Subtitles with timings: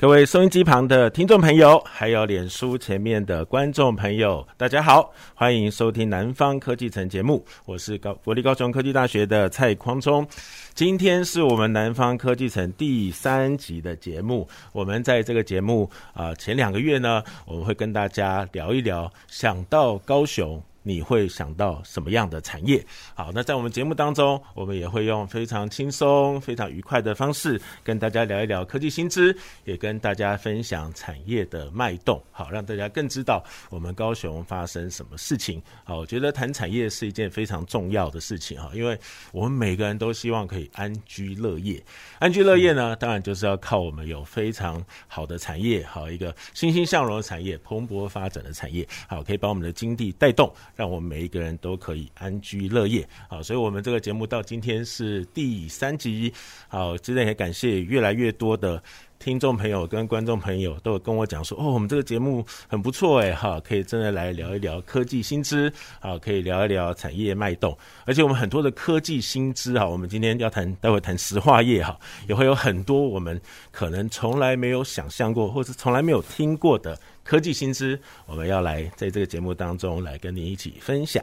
[0.00, 10.26] 各位收音机旁的听众朋友，还有脸书前面的观众朋友，大家好，欢迎收听《南方科技城》节目，我是高国立高雄科技大学的蔡匡忠。
[10.72, 14.48] 今天是我们《南方科技城》第三集的节目。
[14.72, 20.62] 我们在这个节目啊、前两个月呢，我们会跟大家聊一聊，想到高雄。
[20.82, 22.84] 你会想到什么样的产业？
[23.14, 35.62] 好，那在我们节目当中，我们也会用非常轻松、非常愉快的方式跟大家聊一聊科技新知，也跟大家分享产业的脉动，好，让大家更知道我们高雄发生什么事情。
[35.84, 38.98] 好，我觉得谈产业是一件非常重要的事情哈，因为
[39.32, 41.82] 我们每个人都希望可以安居乐业。
[42.18, 50.50] 安居乐业呢，当然就是要靠我们有非常好的产业，好一个欣欣向荣的产业、蓬勃发展的产业，好，可以把我们的经济带动。
[50.80, 56.32] 让我们每一个人都可以安居乐业，好，所以我们这个节目到今天是第三集，
[56.68, 58.82] 好，真的也感谢越来越多的
[59.18, 65.70] 听众朋友跟观众朋友都有跟我讲说，哦，我们这个节目很不错哎，哈，可以真的来聊一聊科技新知，
[66.00, 67.76] 啊，可以聊一聊产业脉动，
[68.06, 73.38] 而且我们很多的科技新知哈，我们今天要谈，待会谈石化业哈，也会有很多我们
[73.70, 76.98] 可能从来没有想象过，或是从来没有听过的。
[77.22, 81.22] 科技新知，我们要来在这个节目当中来跟您一起分享。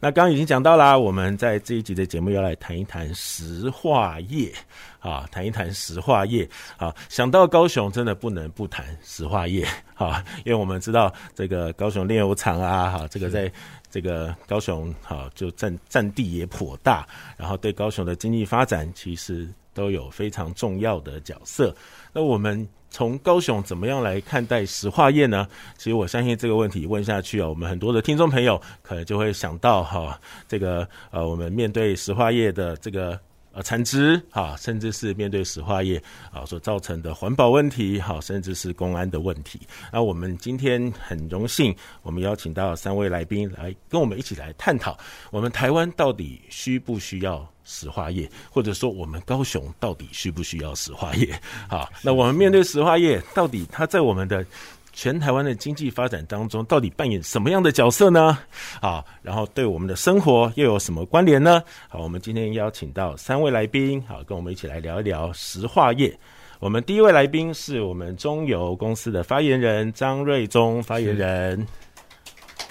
[0.00, 4.52] 那刚刚已经讲到啦，我们在这一集的节目要来谈一谈石化业
[5.00, 6.94] 啊，谈一谈石化业啊。
[7.08, 13.52] 想到高雄，真的不能不谈石化业啊， 因为我们知道这个高雄炼油厂啊，哈，这个在
[13.90, 21.74] 这个高雄哈就占占地也颇大，然后对高雄的经济发展其实都有非常重要的角色。
[22.12, 22.68] 那我们。
[22.94, 25.48] 从高雄怎么样来看待石化业呢？
[25.78, 33.18] 其实我相信这个问题问下去啊，我们很多的听众朋友可能就会想到哈，这个呃，我们面对石化业的这个
[33.52, 35.96] 呃产值哈，甚至是面对石化业
[36.30, 39.58] 啊所造成的环保问题哈，甚至是公安的问题。
[39.90, 44.98] 那我们今天很荣幸，我们邀请到三位来宾来跟我们一起来探讨，
[45.30, 51.40] 我们台湾到底需不需要石化业，或者说我们高雄到底需不需要石化业？
[51.68, 54.44] 好，那我们面对石化业，到底它在我们的
[54.92, 58.36] 全台湾的经济发展当中，到底扮演什么样的角色呢？
[58.80, 61.62] 好，然后对我们的生活又有什么关联呢？
[61.88, 66.14] 好，我们今天邀请到三位来宾，好，跟我们一起来聊一聊石化业。
[66.60, 71.66] 我们第一位来宾是我们中油公司的发言人张瑞忠发言人。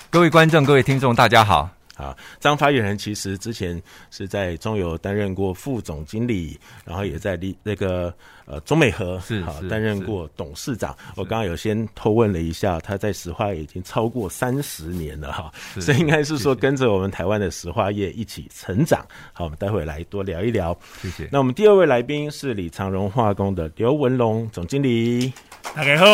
[0.10, 1.70] 各位观众、各位听众，大家好。
[1.96, 3.80] 啊，张发言人其实之前
[4.10, 8.14] 是在中油担任过副总经理，然后也在那个
[8.46, 10.98] 呃中美和是好担任过董事长。
[11.16, 19.06] 我刚刚有先偷问了一下，他在石化已经超过三十年了哈，所以应该是说跟着我们台湾的石化业一起成长。
[19.34, 20.76] 好，我们待会来多聊一聊。
[21.02, 21.30] 谢谢。
[21.32, 25.32] 那我们第二位来宾是李长荣化工的刘文龙总经理。
[25.76, 26.06] 大家好。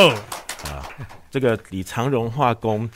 [0.65, 0.83] 啊，
[1.29, 2.89] 这个李长荣化工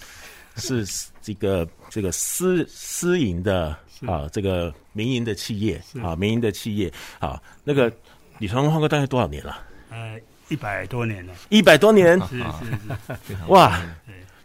[0.56, 0.86] 是
[1.22, 1.68] 这个。
[1.94, 3.76] 这个私私营的
[4.08, 6.90] 啊，这个民营的企业啊，民营的企业
[7.20, 7.92] 啊，那个
[8.38, 9.62] 李长荣化工大概多少年了？
[9.90, 10.18] 呃，
[10.48, 11.34] 一百多年了。
[11.50, 13.78] 一百多年，是是是，哇。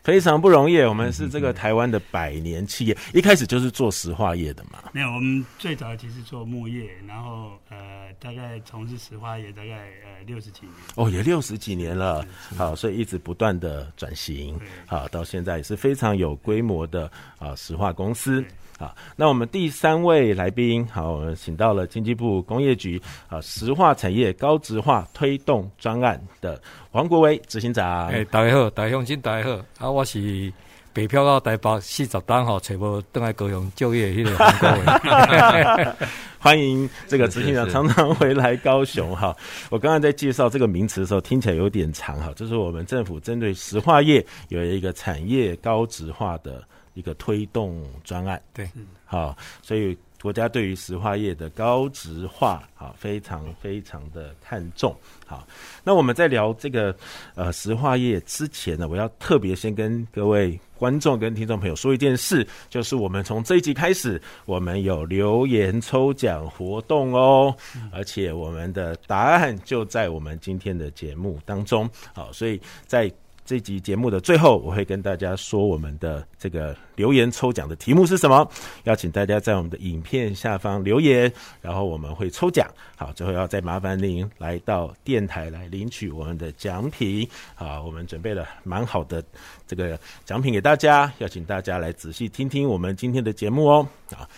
[0.07, 4.79] 非常不容易，我们是这个台湾的百年企业，嗯，一开始就是做石化业的嘛。
[4.93, 9.73] 没有，我们最早其实做木业，然后呃，大概从事石化业大概
[10.05, 10.73] 呃六十几年。
[10.95, 12.25] 哦，也六十几年了，
[12.57, 17.11] 好，所以一直不断的转型，好，到现在也是非常有规模的
[17.41, 18.45] 啊石化公司。
[18.79, 28.09] 好，那我们第三位来宾，好，我们请到了经济部工业局啊石化产业高值化推动专案的黄国维执行长。
[28.09, 30.53] 哎，大家好，大家好，大家好，啊，我是
[30.93, 35.89] 北漂到台北四十单哈，全部登来高雄就业，那个黄国维。
[36.39, 39.35] 欢迎这个执行长常常回来高雄哈。
[39.71, 46.63] 我刚刚在介绍这个名词的时候，听起来有点长哈，这是我们政府针对石化业有一个产业高值化的。
[46.97, 48.67] 一个推动专案，对，
[49.05, 54.97] 好，所以国家对于石化业的高值化，啊，非常非常的看重。
[55.27, 55.47] 好，
[55.85, 56.97] 那我们在聊这个
[57.35, 67.55] 呃石化业之前呢，我要特别先跟各位观众跟听众朋友说一件事，就是我们从这一集开始，我们有留言抽奖活动哦，
[67.93, 71.89] 而且我们的答案就在我们今天的节目当中。
[72.15, 73.13] 好，所以在
[73.47, 78.47] 这集节目的最后，我会跟大家说我们的这个留言抽奖的题目是什么，
[78.85, 81.33] 邀请大家在我们的影片下方留言，
[81.63, 82.69] 然后我们会抽奖。
[82.97, 87.27] 好，最后要再麻烦您来到电台来领取我们的奖品。
[87.55, 89.23] 好，我们准备了蛮好的
[89.65, 93.89] 这个奖品给大家，邀请大家来仔细听听我们今天的节目哦。
[94.11, 94.29] 啊，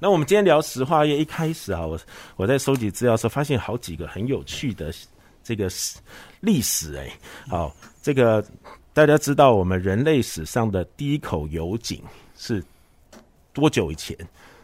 [0.00, 1.96] 那我们今天聊石化业，一开始啊，我
[2.34, 4.92] 我在收集资料时候发现好几个很有趣的
[5.46, 5.70] 这个
[6.40, 7.08] 历史哎，
[7.46, 7.72] 好。
[8.02, 8.44] 这个
[8.92, 12.00] 大家知道，我们人类史上的第一口油井
[12.36, 12.62] 是
[13.52, 14.16] 多久以前，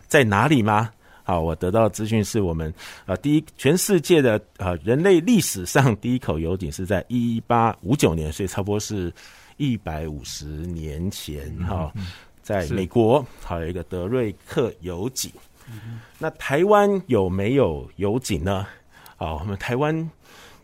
[0.07, 0.93] 在哪里吗？
[1.25, 2.73] 好，我得到的资讯是我们
[3.05, 9.13] 啊，第一全世界的啊人类历史上第一口油井是在一八五九年，所以差不多是
[9.57, 11.93] 一百五十年前哈，
[12.45, 15.33] 在美国还有一个德瑞克油井。
[16.17, 18.65] 那台湾有没有油井呢？
[19.17, 20.09] 好，我们台湾。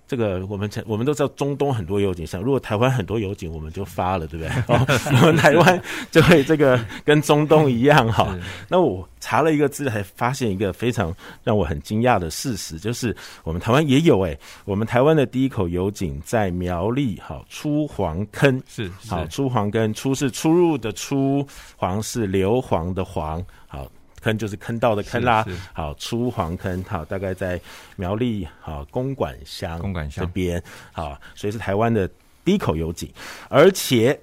[0.08, 4.48] 这个我们我们都知道中东很多油井，像如果台湾很多油井，我们就发了，对不对？
[4.74, 4.86] 哦，
[5.20, 8.34] 我们台湾就会这个跟中东一样哈。
[8.68, 11.14] 那我查了一个资料，还发现一个非常
[11.44, 13.14] 让我很惊讶的事实，就是
[13.44, 21.46] 我们台湾也有哎，我们台湾的第一口油井在苗栗，好，出黄坑是好，出黄坑，出是出入的出，
[21.76, 23.86] 黄是硫磺的黄，好。
[24.28, 27.58] 坑就是坑道的坑啦，好，出黄坑，好，大概在
[27.96, 30.22] 苗栗，好，公馆乡，公馆乡。
[30.22, 32.08] 这边，好，所以是台湾的
[32.44, 33.10] 第一口油井，
[33.48, 34.18] 而且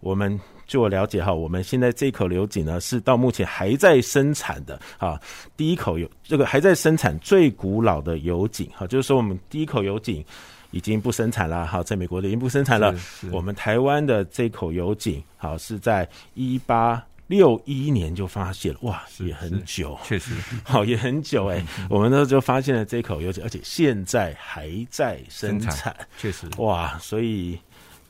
[0.00, 5.20] 我们据我了解，哈，我们现在这口油井呢，是到目前还在生产的，啊，
[5.58, 10.24] 第一口油，这个还在生产最古老的油井，哈，就是说我们第一口油井
[10.70, 12.94] 已经不生产了，哈，在美国的已经不生产了，
[13.30, 17.04] 我们台湾的这口油井，好，是在一八。
[17.30, 20.34] 六一年就发现了，哇， 也很久，确实，
[20.64, 21.66] 好，也很久哎、欸。
[21.88, 27.56] 我们那时候就发现了这口油井，而且现在还在生产，确实，哇，所以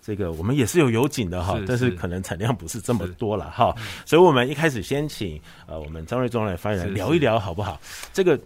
[0.01, 3.77] 这个我们也是有油井的哈，但是可能产量不是这么多了哈。
[4.07, 7.79] 所以我们一开始先请呃我们张瑞忠来发言聊一聊好不好？
[8.15, 8.41] 这个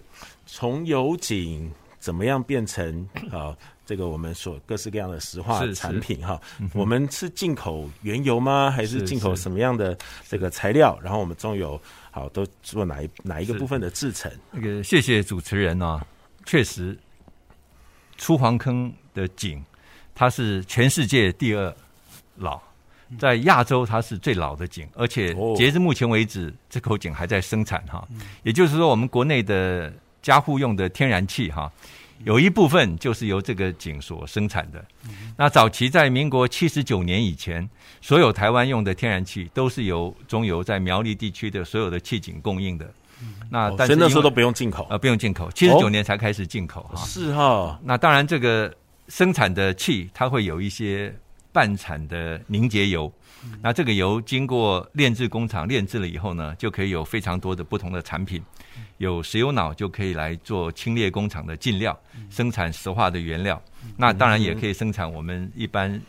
[0.44, 3.56] 从油井怎么样变成啊？
[3.86, 6.40] 这个我们所各式各样的石化产品哈，
[6.72, 8.70] 我们是进口原油吗？
[8.70, 9.96] 还是进口什么样的
[10.26, 10.98] 这个材料？
[11.02, 11.78] 然后我们中油
[12.10, 14.32] 好都做哪一哪一个部分的制成？
[14.50, 16.02] 那个谢谢主持人啊，
[16.46, 16.98] 确实，
[18.16, 19.62] 出黄坑的井
[20.14, 21.76] 它是全世界第二
[22.36, 22.58] 老，
[23.18, 28.08] 在亚洲它是最老的井，而且截至目前为止，这口井还在生产哈。
[28.44, 29.92] 也就是说，我们国内的
[30.22, 31.70] 家户用的天然气哈。
[32.24, 34.84] 有一部分就是由这个井所生产的。
[35.36, 37.68] 那早期在民国七十九年以前，
[38.00, 42.92] 所有台湾用的天然气都是由中油在苗栗地区的所有的气井供应的。
[43.50, 45.50] 那但是那时候都不用进口啊，不用进口。
[45.52, 47.04] 七十九年才开始进口哈。
[47.04, 47.78] 是哈。
[47.82, 48.74] 那当然，这个
[49.08, 51.14] 生产的气它会有一些
[51.52, 53.10] 半产的凝结油。
[53.62, 58.42] 那这个油经过炼制工厂炼制了以后呢，就可以有非常多的不同的产品。
[58.98, 61.98] 有石油脑就可以来做清列工厂的进料，
[62.30, 63.60] 生产石化的原料。
[63.96, 66.00] 那当然也可以生产我们一般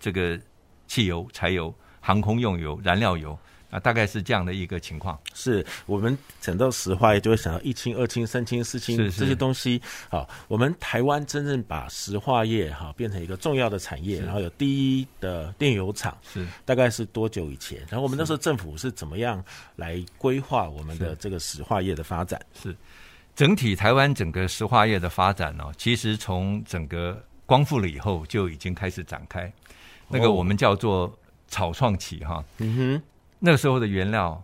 [0.00, 0.38] 这个
[0.86, 3.38] 汽油、柴油、航空用油、燃料油。
[3.74, 5.18] 啊，大概是这样的一个情况。
[5.34, 9.82] 是我们讲到石化业，就会想到一清、二清、三清、四清这些东西。
[10.08, 17.80] 好，我们台湾真正把石化业哈变成一个重要的产业，然后有第一的炼油厂，是大概是多久以前？
[17.90, 22.40] 然后我们那时候政府是怎么样来规划我们的这个石化业的发展？
[22.54, 22.76] 是，是
[23.34, 29.52] 整体台湾整个石化业的发展呢，其实从整个光复了以后就已经开始展开。
[30.06, 31.12] 那个我们叫做
[31.48, 32.44] 草创期哈。
[32.58, 33.02] 嗯哼。
[33.46, 34.42] 那个时候的原料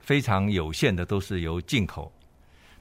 [0.00, 2.12] 非常有限的，都是由进口。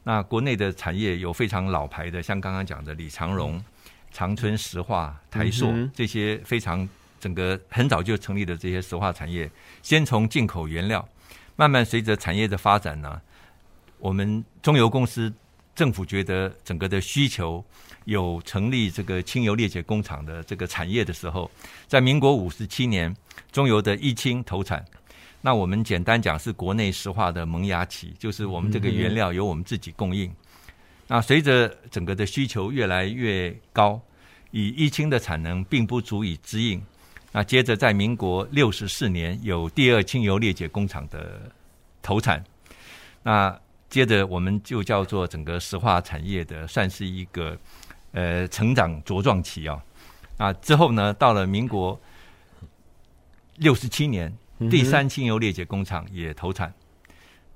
[0.04, 3.64] 那国内的产业有非常老牌的，像刚刚讲的李长荣、
[4.12, 6.86] 长春石化、台塑这些非常
[7.18, 9.50] 整个很早就成立的这些石化产业，
[9.82, 11.08] 先从进口原料，
[11.56, 13.22] 慢慢随着产业的发展呢，
[14.00, 15.34] 我们中油公司
[15.74, 17.64] 政府觉得整个的需求
[18.04, 21.50] 有成立这个清油裂解工厂的这个产业的时候，
[21.88, 23.16] 在民国五十七年，
[23.50, 24.84] 中油的一清投产。
[25.46, 30.34] 那我们简单讲是国内石化的萌芽期，就是我们这个原料由我们自己供应。
[31.06, 34.02] 那随着整个的需求越来越高，
[34.52, 36.82] 以一氢的产能并不足以支应。
[37.34, 41.42] 那接着在民国六十四年有第二清油裂解工厂的
[42.02, 42.42] 投产。
[43.22, 43.54] 那
[43.90, 47.58] 接着我们就叫做整个石化产业的算是一个
[48.14, 49.84] 呃成长茁壮期啊。
[50.38, 52.00] 那之后呢，到了民国
[53.58, 54.34] 六十七年。
[54.70, 56.74] 第三清油裂解工厂也投产，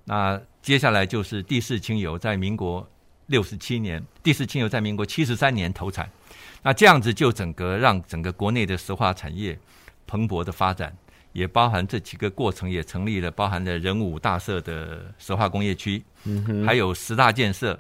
[0.06, 2.88] 那接下来就是第四清油，在民国
[3.28, 6.10] 六十七年，第四清油在民国七十三年投产，
[6.64, 9.58] 那这样子就整个让整个国内的石化产业
[10.06, 10.96] 蓬勃的发展，
[11.34, 17.78] 也包含这几个过程也成立了，包含了人武大社的石化工业区，嗯，还有十大建设，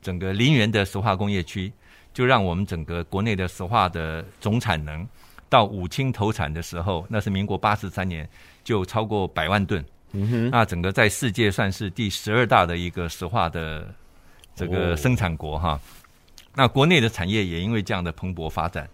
[0.00, 1.72] 整个林园的石化工业区，
[2.12, 5.06] 就让我们整个国内的石化的总产能
[5.48, 8.28] 到五清投产的时候，那是民国八十三年，
[8.64, 13.94] 就超过百万吨，嗯哼，那整个在世界算是第十二大的一个石化的
[14.56, 15.78] 这个生产国哈。
[16.56, 18.88] 那国内的产业也因为这样的蓬勃发展，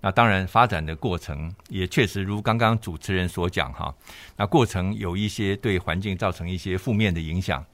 [0.00, 3.94] 那当然发展的过程也确实如刚刚主持人所讲哈，
[4.36, 7.64] 那过程有一些对环境造成一些负面的影响，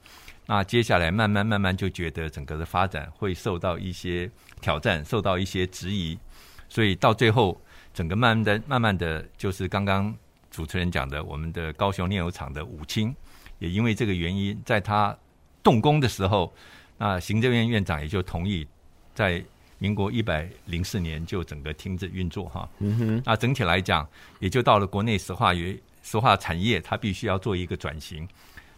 [0.45, 4.29] 那接下来慢慢慢慢就觉得整个的发展会受到一些
[4.61, 6.17] 挑战，受到一些质疑，
[6.69, 7.59] 所以到最后
[7.93, 10.15] 整个慢慢的、慢慢的就是刚刚
[10.55, 13.13] 主持人讲的，我们的高雄炼油厂的武清
[13.59, 15.13] 也因为这个原因，在他
[15.61, 16.53] 动工的时候，
[16.97, 18.65] 那行政院院长也就同意。
[19.13, 19.43] 在
[19.79, 24.07] 民国一百零四年就整个停止运作哈，嗯哼，那整体来讲，
[24.39, 28.25] 也就到了国内石化与、石化产业，它必须要做一个转型。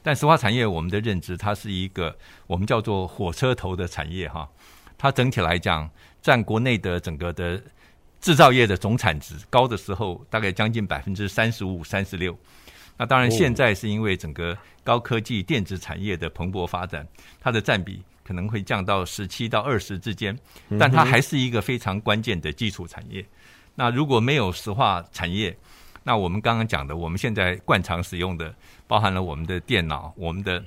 [0.01, 2.17] 但石化产业，我们的认知，它是一个
[2.47, 4.49] 我们叫做火车头的产业哈。
[4.97, 5.87] 它整体来讲，
[6.23, 7.61] 占国内的整个的
[8.19, 12.37] 制造业的总产值高的时候，大概将近百分之三十五、三十六。
[12.97, 17.07] 那当然，现在是因为整个高科技电子产业的蓬勃发展，
[17.39, 18.03] 它的占比。
[18.27, 20.37] 可能会降到十七到二十之间，
[20.77, 23.25] 但它还是一个非常关键的基础产业。
[23.75, 25.57] 那如果没有石化产业，
[26.03, 28.53] 那我们刚刚讲的，我们现在惯常使用的，
[28.85, 30.61] 包含了我们的电脑、我们的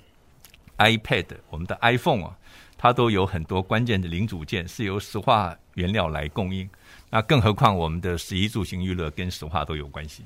[0.78, 2.38] iPad、我们的 iPhone 啊，
[2.78, 6.66] 它都有很多关键的零组件是由石化原料来供应。
[7.11, 10.25] 那更何况我们的食衣住行娱乐跟石化都有关系。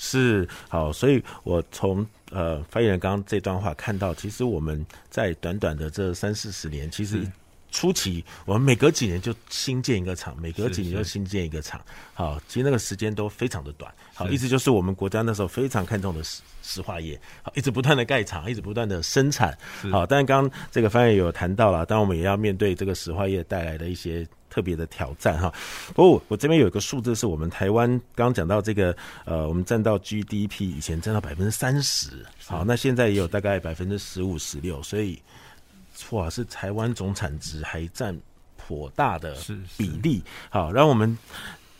[0.00, 7.26] 是好，所以我从呃发言人刚刚这段话看到，其实我们在短短的这三四十年，其实
[7.72, 11.80] 初期我们每隔几年就新建一个厂，每隔几年就新建一个厂。
[12.14, 13.92] 好，其实那个时间都非常的短。
[14.14, 19.58] 好，意思就是我们国家那时候非常看重的石石化业，好，一直不断的盖厂，一直不断的生产。
[19.90, 24.24] 好，但是刚刚这个发言有谈到了，但我们也要面对这个石化业带来的一些。
[24.58, 25.54] 特别的挑战哈，
[25.94, 28.92] 不过我这边有一个数字，是我们台湾刚刚讲到这个
[29.24, 35.22] 呃，我们占到 GDP 以前占到百分之三十，好，那现在也有大概百分之十五、十六，所以
[36.10, 38.18] 哇，是台湾总产值还占
[38.56, 39.36] 颇大的
[39.76, 40.24] 比例。
[40.50, 41.16] 好，然后我们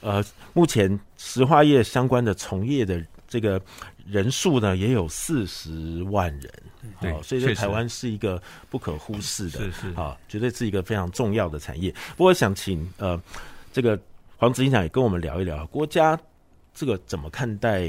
[0.00, 3.60] 呃，目前石化业相关的从业的这个
[4.06, 6.52] 人数呢，也有四十万人。
[7.00, 11.94] 对，所以说台湾是一个不可忽视的，是是啊，绝对是一个非常重要的产业。
[12.16, 13.20] 不过，想请呃，
[13.72, 14.00] 这个
[14.36, 16.18] 黄执行长也跟我们聊一聊，国家
[16.74, 17.88] 这个怎么看待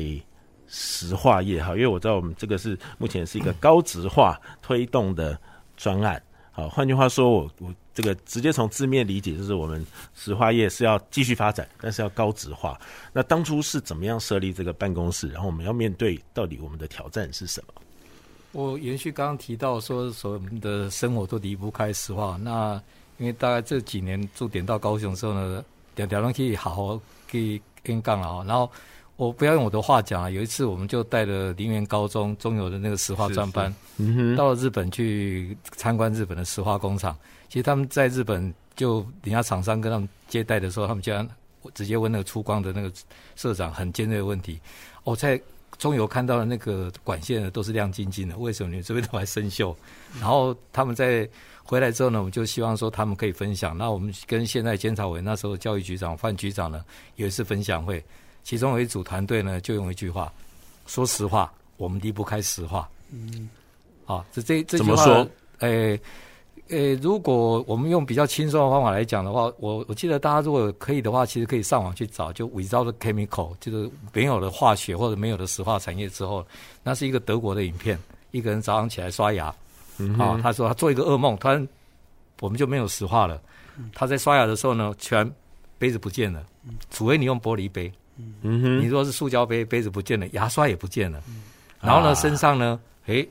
[0.67, 1.63] 石化业？
[1.63, 5.39] 哈，因为我知道我们这个是目前是一个高值化推动的
[5.77, 6.21] 专案。
[6.59, 12.77] 好，换句话说，我我这个直接从字面理解，就是我们石化业是要继续发展，但是要高质化。
[13.13, 15.29] 那当初是怎么样设立这个办公室？
[15.29, 17.73] 然后我们要面对到底我们的挑战是什么？
[18.51, 22.37] 我延续刚刚提到说，所有的生活都离不开石化。
[22.41, 22.81] 那
[23.17, 25.63] 因为大概这几年驻点到高雄之后呢，
[25.95, 28.43] 两条龙可以好好给跟杠了啊。
[28.45, 28.69] 然后
[29.19, 33.73] 我不要用我的话讲啊，有一次我们就带了林园高中中游的那个石化专班，
[34.37, 37.13] 到了日本去参观日本的石化工厂。
[37.49, 41.27] 其实他们在日本就人家厂商跟他们接待的时候，他们竟然
[41.73, 42.89] 直接问那个出光的那个
[43.35, 44.57] 社长很尖锐的问题。
[45.03, 45.39] 我在。
[45.77, 49.73] 中油看到的那个管线呢，都是亮晶晶的，为什么你这边都还生锈？
[50.19, 51.25] 然后他们在
[51.63, 53.77] 回来之后呢，我们就希望说他们可以分享。
[53.77, 56.83] 那我们跟现在监察委那时候教育局长范局长呢，
[57.15, 58.03] 有一次分享会，
[58.43, 60.31] 其中有一组团队呢，就用一句话：
[60.87, 62.89] 说实话，我们离不开石化。
[63.11, 63.49] 嗯，
[64.05, 65.03] 好，这这这句话，
[65.59, 65.91] 诶。
[65.95, 66.01] 欸
[66.71, 76.45] 呃，如果我们用比较轻松的方法来讲的话，我我记得大家如果可以的话，其实可以上网去找，就 without chemical，就是没有了化学或者没有了石化产业之后，
[76.83, 77.97] 那是一个德国的影片，
[78.29, 79.51] 一个人早上起来刷牙，
[79.97, 81.67] 嗯、啊，他说他做一个噩梦，突然
[82.39, 83.41] 我们就没有石化了。
[83.95, 85.27] 他在刷牙的时候呢，全
[85.79, 86.45] 杯子不见了，
[86.91, 87.91] 除非你用玻璃杯，
[88.41, 91.21] 嗯哼，你说是塑胶杯，杯子不见了，牙刷也不见了，
[91.81, 93.27] 然后呢，身上呢，诶。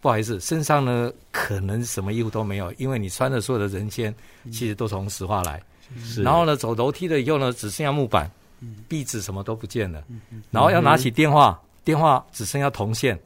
[0.00, 4.12] 不好意思，身上呢可能什么衣服都没有，因为你穿的所有的人间
[4.50, 5.62] 其实都从石化来。
[6.02, 6.24] 是。
[6.24, 8.28] 然后呢，走楼梯了以后呢，只剩下木板，
[8.88, 10.02] 壁纸什么都不见了。
[10.50, 13.16] 然后要拿起电话，电话只剩下铜线。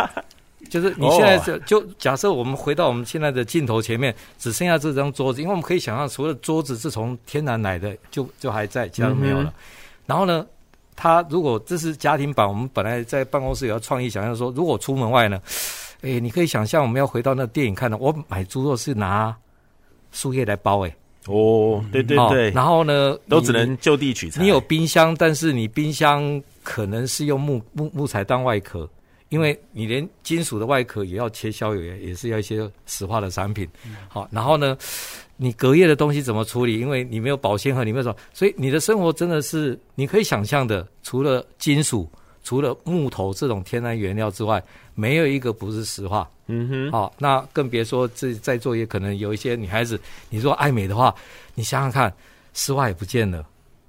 [0.70, 9.52] 就是你现在就就假设我们回到我们现在的镜头前面，只剩下这张桌子，因为我们可以想象，除了桌子是从天然来的，就就还在，其他都没有了。
[10.06, 10.46] 然后呢，
[10.94, 15.40] 他如果这是家庭版，我们本来在办公室有要创意想象说，如果出门外呢？
[16.02, 19.34] 哎，你可以想象，我们要回到那电影看的，我买猪肉是拿
[20.12, 20.96] 树叶来包，哎，
[21.26, 22.50] 哦，对对对。
[22.50, 24.42] 然后呢，都只能就地取材。
[24.42, 28.88] 你有冰箱，但是你冰箱可能是用木木木材当外壳，
[29.28, 33.68] 因为你连金属的外壳也要切削，也也是要一些石化的产品。
[34.08, 34.76] 好，然后呢，
[35.36, 36.78] 你隔夜的东西怎么处理？
[36.78, 42.10] 因为你没有保鲜盒，你没有什么，所以你的生活真的是你可以想象的，除了金属。
[42.44, 44.62] 除了木头这种天然原料之外，
[44.94, 46.30] 没有一个不是石化。
[46.46, 51.12] 嗯哼，好、哦，那更别说这在座也可能有一些女孩子，你说爱美的话，
[51.56, 52.14] 你想想看，
[52.54, 53.44] 石化也不见了。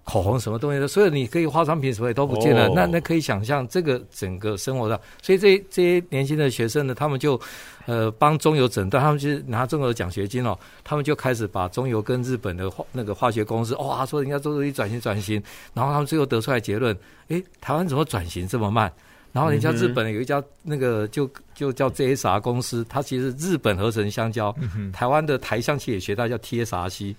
[0.10, 2.68] 口红什么东西的，所以你可以化妆品什么也都不见了。
[2.68, 2.74] Oh.
[2.74, 7.38] 那那可以想象这个整个生活上，所以这这些年轻的学生呢，他们就
[7.86, 16.98] 呃帮中油诊断，他们就拿中油奖学金哦，他们就开始把中油跟日本的化那个化学公司哇、哦、说人家做一转型转型，然后他们最后得出来结论，
[17.28, 18.90] 诶，台湾怎么转型这么慢？
[19.34, 24.56] 然后人家日本有一家那个就就叫 JSR 公司，它其实日本合成香蕉，
[24.94, 27.14] 台湾的台橡企业也学到叫 TSRC。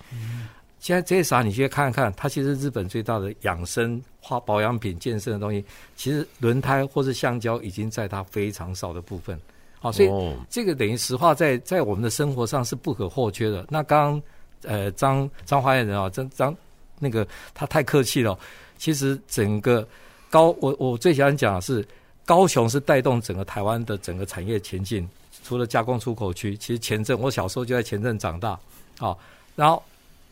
[0.80, 5.64] 现在这些啥，你去看看，它其实日本最大的养生、化保养品、健身的东西，
[5.96, 9.38] 其实轮胎或是橡胶已经在它非常少的部分。
[9.80, 10.10] 好，所以
[10.48, 13.66] 这个等于石化在在我们的生活上是不可或缺的。
[13.68, 14.22] 那刚刚
[14.62, 16.56] 呃张张发言人啊，张张
[17.00, 18.38] 那个他太客气了。
[18.78, 19.86] 其实整个
[20.30, 21.86] 高我我最喜欢讲的是
[22.24, 25.08] 高雄是带动整个台湾的整个产业前进。
[25.42, 28.50] 除了加工出口区，其实前镇我小时候就在前镇长大
[28.98, 29.16] 啊，
[29.56, 29.82] 然后。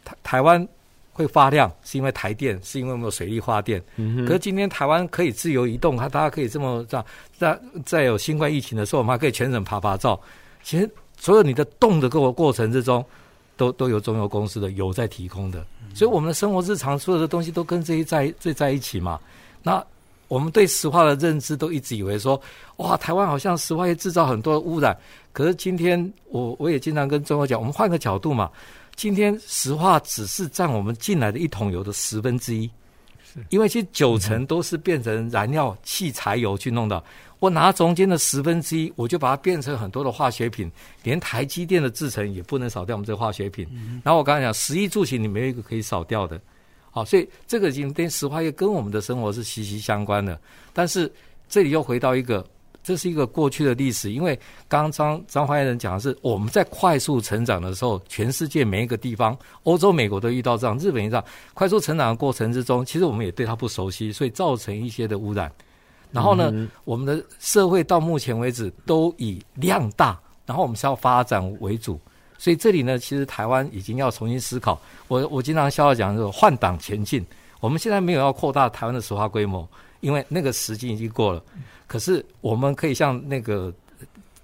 [0.06, 0.66] 台台湾
[1.12, 3.82] 会发亮，是因为台电，是因为我们有水力发电。
[3.96, 7.04] 嗯、可是今天台湾可以自由移动，它大家可以这么这样。
[7.36, 10.18] 在在有新冠疫情的时候，我们还可以全省爬爬照。
[10.62, 13.04] 其实所有你的动的过过程之中，
[13.56, 15.64] 都都有中油公司的油在提供的。
[15.94, 19.18] 所以我们的生活日常所有的东西都跟这些在这在一起嘛。
[19.62, 19.82] 那
[20.28, 22.38] 我们对石化的认知都一直以为说，
[22.76, 24.94] 哇，台湾好像石化业制造很多的污染。
[25.32, 28.50] 可是今天我我也经常跟中国讲，我们换个角度嘛。
[28.96, 32.68] 今天石化只是占我们进来的一桶油的十分之一，
[33.22, 37.02] 是因为其实九成都是变成燃料汽柴油去弄的。
[37.38, 43.68] 我拿中间的十分之一，我就把它变成很多的化学品，连台积电的制程也不能少掉我们这个化学品。
[44.02, 46.40] 然后我刚才讲，十一住行你没有一个可以少掉的，
[46.90, 50.40] 好，所以这个已经跟石化业跟我们的生活是息息相关的。
[50.72, 51.12] 但是
[51.48, 52.42] 这里又回到一个。
[52.86, 61.24] 这是一个过去的历史，因为刚刚张张发言人讲的是我们在快速成长的时候，全世界每一个地方，欧洲、美国都遇到这样，日本也这样。
[61.52, 65.50] 快速成长的过程之中，其实我们也对它不熟悉，所以造成一些的污染。
[66.12, 71.98] 然后呢，嗯、我们的社会到目前为止都以量大，然后我们是要发展为主，
[72.38, 74.80] 所以这里呢，其实台湾已经要重新思考。
[75.08, 77.26] 我我经常笑话讲就是换挡前进，
[77.58, 79.68] 我们现在没有要扩大台湾的石化规模，
[80.00, 81.42] 因为那个时机已经过了。
[81.86, 83.72] 可是我们可以像那个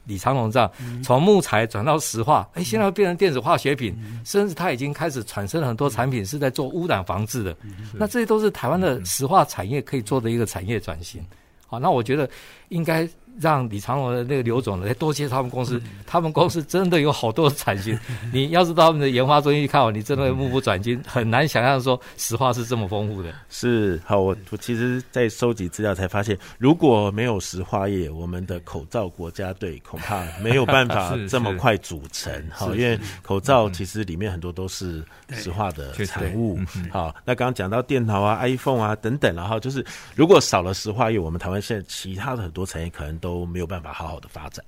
[0.05, 0.71] 李长龙这样，
[1.03, 7.57] 从木材转到石化，哎，现在变成电子化学品，甚至它已经开始产生了很多产品是在做污染防治的。
[7.93, 11.25] 那这些都是台湾的石化产业可以做的一个产业转型。
[11.67, 12.29] 好，那我觉得
[12.69, 13.09] 应该。
[13.41, 17.99] 让李长龙的那个刘总来多接他们公司，他们公司真的有好多的产型。
[18.33, 23.33] 你要是到他们的研发中心去看哦，你真的会目不转睛，很难想象说石化是这么丰富的。
[23.49, 32.31] 是，好，我我其实，在收集资料才发现，如果没有石化业，我们的口罩国家队恐怕没有办法 这么快组成。
[32.53, 36.59] 好，因为口罩其实里面很多都是石化的产物。
[36.91, 39.83] 好，那刚刚讲到电脑啊、iPhone 啊等等，然后就是
[40.15, 43.22] 如果少了石化业，我们台湾现在其他的很多产业可能。
[43.23, 44.63] 都没有办法好好的发展，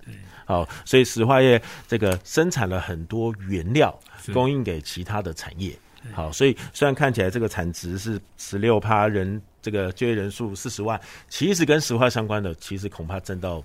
[0.47, 3.93] 好，所以石化业这个生产了很多原料，
[4.33, 5.77] 供应给其他的产业，
[6.13, 13.65] 好，所以虽然看起来这个产值是十六趴，人这个就业人数四十万，其实跟石化相关的，其实恐怕占到不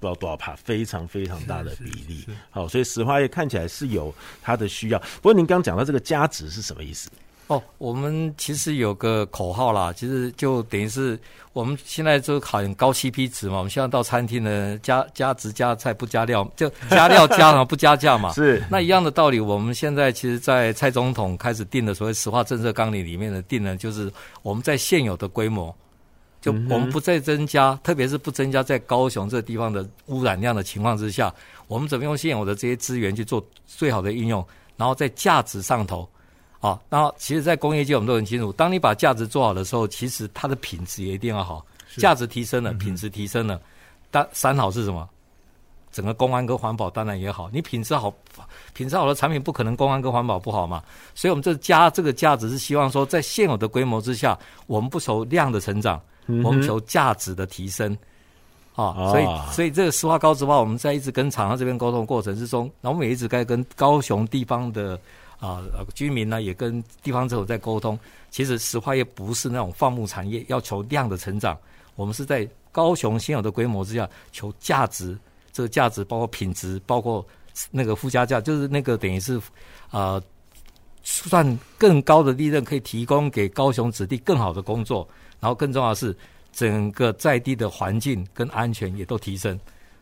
[0.00, 4.12] 知道多少趴，非常非常大的比例，好，所以石化业看起来是有
[4.42, 4.98] 它的需要。
[4.98, 7.08] 不过您刚讲到这个价值是什么意思？
[7.48, 11.16] 哦，我们其实有个口号啦，其实就等于是
[11.52, 13.58] 我们现在就考验高 CP 值嘛。
[13.58, 18.32] 我们希望到餐厅呢，加加值加菜不加料，就加料加上不加价嘛。
[18.34, 18.60] 是。
[18.68, 25.72] 那一样的道理，我们现在其实，在蔡总统开始定的所谓石化政策纲领里面的定呢，就是我们在现有的规模，
[26.40, 31.32] 就我们不再增加，嗯、特别是不增加在高雄这个地方的污染量的情况之下，
[31.68, 34.44] 我们怎么用现有的这些资源去做最好的应用，
[34.76, 36.08] 然后在价值上头。
[36.58, 41.64] 好，然后其实，在工业界我们都很清楚，当你把价值做好的时候，其实它的品质也一定要好。
[41.98, 43.58] 价值提升了，品质提升了，
[44.10, 45.08] 但三好是什么？
[45.92, 47.48] 整个公安跟环保当然也好。
[47.52, 48.12] 你品质好，
[48.74, 50.82] 品质好的产品不可能公安跟环保不好嘛。
[51.14, 55.98] 所以，我们这加这个价值是希望说，在现有的规模之下，我们不求量的成长，
[56.44, 57.96] 我们求价值的提升。
[58.74, 64.98] 啊，所以所以这个石化高值化，我们在一直跟厂商这边沟通的过程之中，然后我们也一直在跟高雄地方的。
[65.38, 65.62] 啊
[65.94, 67.98] 居民呢，也跟地方政府在沟通。
[68.30, 71.56] 其实石化业不是那种放牧产业，要求量的成长。
[71.94, 75.18] 我们是在高雄现有的规模之下求价值，
[75.52, 77.26] 这个价值包括品质，包括
[77.70, 79.38] 那个附加价，就是那个等于是
[79.88, 80.22] 啊、呃，
[81.02, 85.08] 算更高的利润可以提供给高雄子弟更好的工作，
[85.40, 86.14] 然后更重要的是
[86.52, 89.58] 整个在地的环境跟安全也都提升。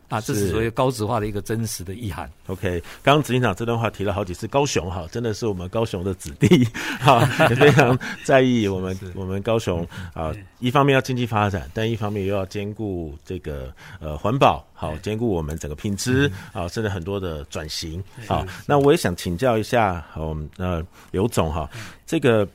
[0.07, 2.29] 啊，这是所谓高职化的一个真实的意涵。
[2.47, 6.63] OK，刚刚执行长这段话提了好几次，高雄哈，真的是我们高雄的子弟
[7.01, 18.03] 哈，也非常在意我们 我们高雄啊，一方面要经济发展，但一方面又要兼顾这个呃环保，好兼顾我们整个品质啊，甚至很多的转型。
[18.27, 21.69] 好，那我也想请教一下，我们呃刘总哈，
[22.05, 22.47] 这个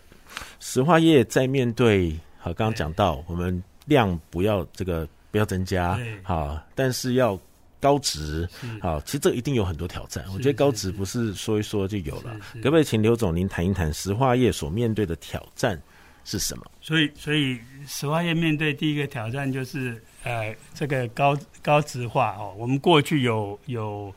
[0.61, 5.07] 石化业在面对好刚刚讲到，我们量不要这个。
[5.31, 7.39] 不要增加，好，但是要
[7.79, 8.49] 高值，
[8.81, 10.25] 好，其实这一定有很多挑战。
[10.35, 12.37] 我觉得高值不是说一说就有了。
[12.55, 15.81] 可不可以请刘总您谈一谈石化业所面对的挑战
[16.25, 16.65] 是什么？
[16.81, 22.55] 所以，所以石化业面对第一个挑战就是，呃，这个高高值化哦。
[22.59, 24.13] 我们过去有有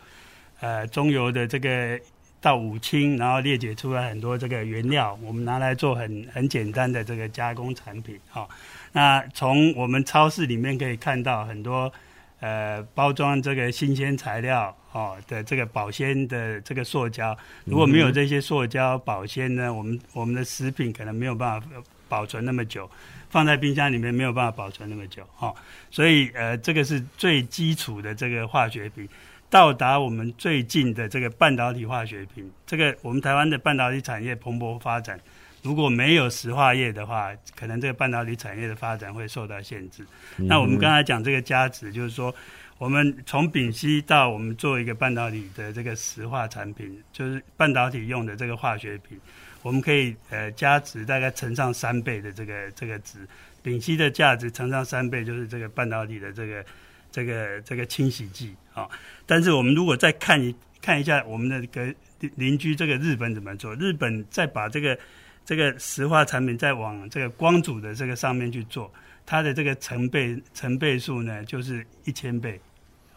[0.59, 1.97] 呃中游的这个
[2.41, 8.45] 到五清，然后裂解出来很多这个原料，我们拿来做很很简单的这个加工产品，哈。
[8.93, 11.91] 那从我们超市里面可以看到很多，
[12.39, 21.67] 呃，包装这个新鲜材料哦的这个保鲜的这个塑胶，如果没有这些塑胶保鲜呢，我们我们的食品可能没有办法
[22.07, 22.89] 保存那么久，
[23.31, 25.55] 放在冰箱里面没有办法保存那么久，哦，
[25.89, 29.09] 所以呃，这个是最基础的这个化学品，
[29.49, 35.19] 到达我们最近的这个半导体化学品，这个我们台湾的半导体产业蓬勃发展。
[35.63, 40.05] 如果没有石化业的话，可能这个半导体产业的发展会受到限制。
[40.37, 42.35] 嗯、那我们刚才讲这个价值，就是说，
[42.77, 49.17] 我们从丙烯到我们做一个半导体的这个石化产品，就是半导体用的这个化学品，
[49.61, 53.19] 我们可以呃加值大概乘上三倍的这个这个值。
[53.63, 56.65] 丙烯的价值乘上三倍，就是这个半导体的这个
[57.09, 58.85] 这个这个清洗剂啊。
[59.25, 61.95] 但是我们如果再看一看一下我们的个
[62.35, 64.99] 邻居这个日本怎么做，日本再把这个。
[65.45, 68.91] 这个石化产品再往这个光阻的这个上面去做，
[69.25, 72.59] 它的这个成倍成倍数呢，就是一千倍，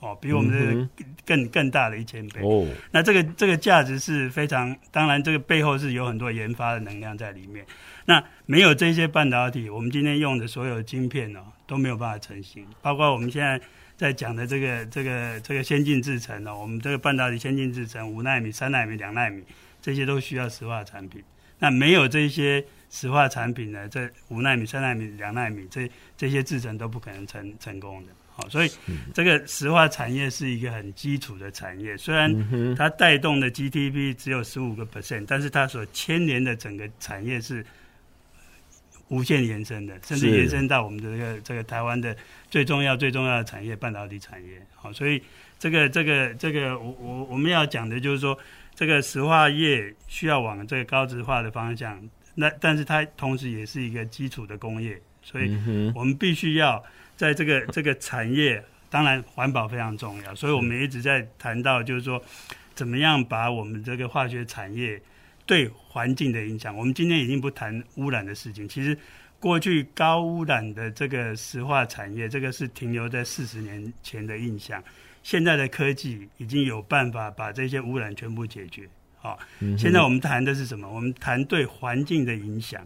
[0.01, 0.89] 哦，比我们这个
[1.25, 2.41] 更更大的一千倍。
[2.43, 7.65] 哦，那这个这个价值是非常，当然这个背后是有很多研发的能量在里面。
[8.05, 13.61] 那没有这些半导体，我们今天用的所有晶片哦都没有办法成型，包括我们现在
[13.97, 19.43] 在讲的这个这个这个先进制程哦，我们这个半导体先进制程五纳米、三纳米、两纳米，
[19.81, 21.23] 这些都需要石化产品。
[21.59, 23.88] 那没有这些石化产品呢？
[23.88, 28.12] 这五纳米、三纳米、两纳米，这这些制程都不可能成成功的。
[28.31, 28.71] 好，所以
[29.14, 37.64] 这个石化产业是一个很基础的产业，虽然它带动的 GDP 只有十五个 percent，但是它所牵连的整个产业是
[39.09, 42.14] 无限延伸的，甚至延伸到我们的这个这个台湾的
[42.51, 44.61] 最重要最重要的产业——半导体产业。
[44.75, 45.23] 好，所以
[45.59, 48.38] 这个这个这个，我我我们要讲的就是说。
[48.77, 51.99] 这个石化业需要往这个高质化的方向，
[52.35, 55.51] 那但是它同时也是一个基础的工业，所以
[55.95, 56.85] 我们必须要
[57.17, 62.23] 在这个这个产业，当然环保非常重要，所以我们一直在谈到，就是说
[62.75, 65.01] 怎么样把我们这个化学产业
[65.47, 66.77] 对环境的影响。
[66.77, 68.97] 我们今天已经不谈污染的事情，其实
[69.41, 74.85] 过去高污染的这个石化产业，这个是停留在四十年前的印象。
[75.27, 78.89] 现在的科技已经有办法把这些污染全部解决。
[79.19, 79.37] 好，
[79.77, 80.89] 现在我们谈的是什么？
[80.89, 82.81] 我们谈对环境的影响，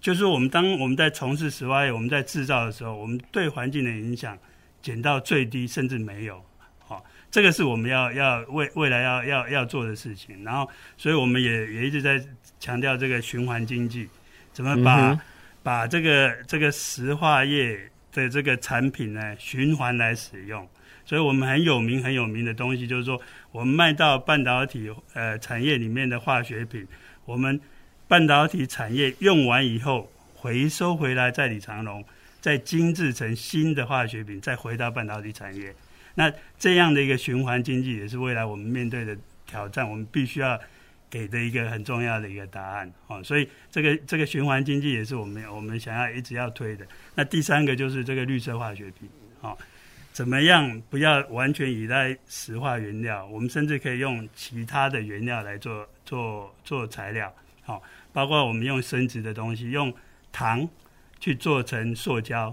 [0.00, 4.38] 就是我们当我们在从事石化业，我们在制造的时候，我们对环境的影响
[4.80, 6.42] 减到最低，甚至没有。
[6.78, 10.42] 好，这个是我们要要未未来要要要做的事情。
[10.44, 12.18] 然后，所以我们也也一直在
[12.58, 14.08] 强调这个循环经济，
[14.50, 15.20] 怎么把
[15.62, 20.66] 把这个这个石化业的这个产品呢循环来使用。
[21.06, 23.18] 所以我们很有名很有名的东西，就是说，
[23.52, 26.84] 我们卖到半导体呃产业里面的化学品，
[27.24, 27.60] 我们
[28.08, 32.04] 半导体产业用完以后回收回来，在李长龙
[32.40, 35.72] 再精制成新的化学品，再回到半导体产业。
[36.16, 39.16] 那这样的一个循环经济，也是未来我们面对的
[39.46, 40.58] 挑战，我们必须要
[41.08, 42.92] 给的一个很重要的一个答案。
[43.06, 46.84] 哦，所以这个这个循环经济也是我们我们想要一直要推的。
[47.14, 49.08] 那第三个就是这个绿色化学品，
[49.40, 49.56] 哦。
[50.16, 53.26] 怎么样不要完全依赖石化原料？
[53.26, 57.30] 我们甚至可以用其他的原料来做做做材料，
[57.62, 57.82] 好，
[58.14, 59.92] 包括我们用生质的东西，用
[60.32, 60.66] 糖
[61.20, 62.50] 去做成塑胶，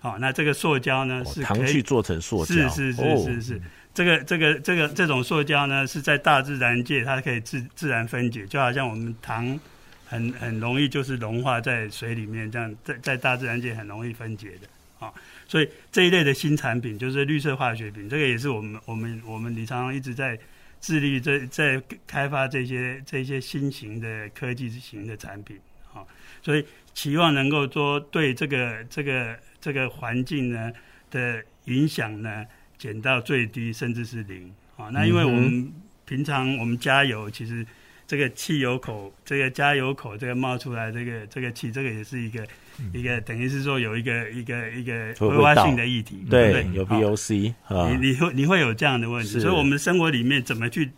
[0.00, 3.62] 好，那这个塑胶呢是糖去做成塑胶，是是是是是，
[3.94, 9.58] 这个这个这个这种塑胶呢是在大自然界它可以自自然分解，就好像我们糖
[10.04, 15.10] 很很容易就是融化在水里面，这样在在大自然界很容易分解的啊。
[15.48, 20.38] 所以这一类的新产品就是绿色化学品，这个也是我们我们我们李常常一直在
[20.80, 25.58] 致力在在开发这些这些新型的科技型的产品
[25.92, 26.04] 啊，
[26.42, 30.70] 所以期望能够说对这个这个这个环境呢
[31.10, 32.44] 的影响呢
[32.76, 34.90] 减到最低，甚至是零啊。
[34.92, 35.72] 那因为我们
[36.04, 37.66] 平常我们加油其实。
[38.08, 42.42] 这个汽油口，这个加油口，这个冒出来这个这个气，这个也是一个、
[42.80, 50.90] 嗯、一个等于是说有一个一个一个挥发性的议题，对，对，有 VOC 啊，你你会你会有这样的问题，所以我们生活里面怎么去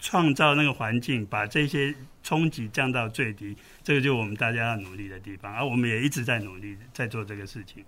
[0.00, 7.84] 创造那个环境，把这些冲击降到最低，这个就是我们大家要努力的地方，而我们也一直在努力在做这个事情。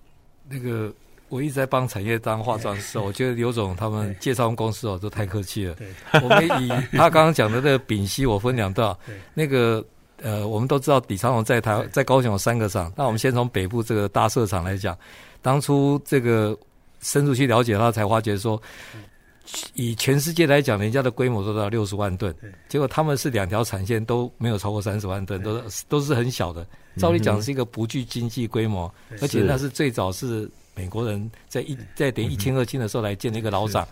[0.48, 0.94] 那个。
[1.28, 5.74] 我一直在帮产业当化妆师， 我觉得刘总他们介绍公司哦都太客气了。
[6.22, 8.96] 我们以 他刚刚讲的那个丙烯，我分两段。
[9.32, 9.84] 那个
[10.22, 14.96] 呃，我们都知道底长龙在台在高雄有三个厂，那我们先从北部这个大社厂来讲，
[15.42, 16.56] 当初这个
[17.00, 18.60] 深入去了解，他才发觉说，
[19.74, 22.34] 以全世界来讲，人家的规模都到六十万吨，
[22.68, 26.64] 结果他们是两条产线都没有超过三十万吨，都都是很小的。
[26.96, 30.48] 照理讲是一个不具经济规模，而且那是最早是。
[30.74, 33.86] 美国人在一在点一氢二清的时候来建了一个老厂，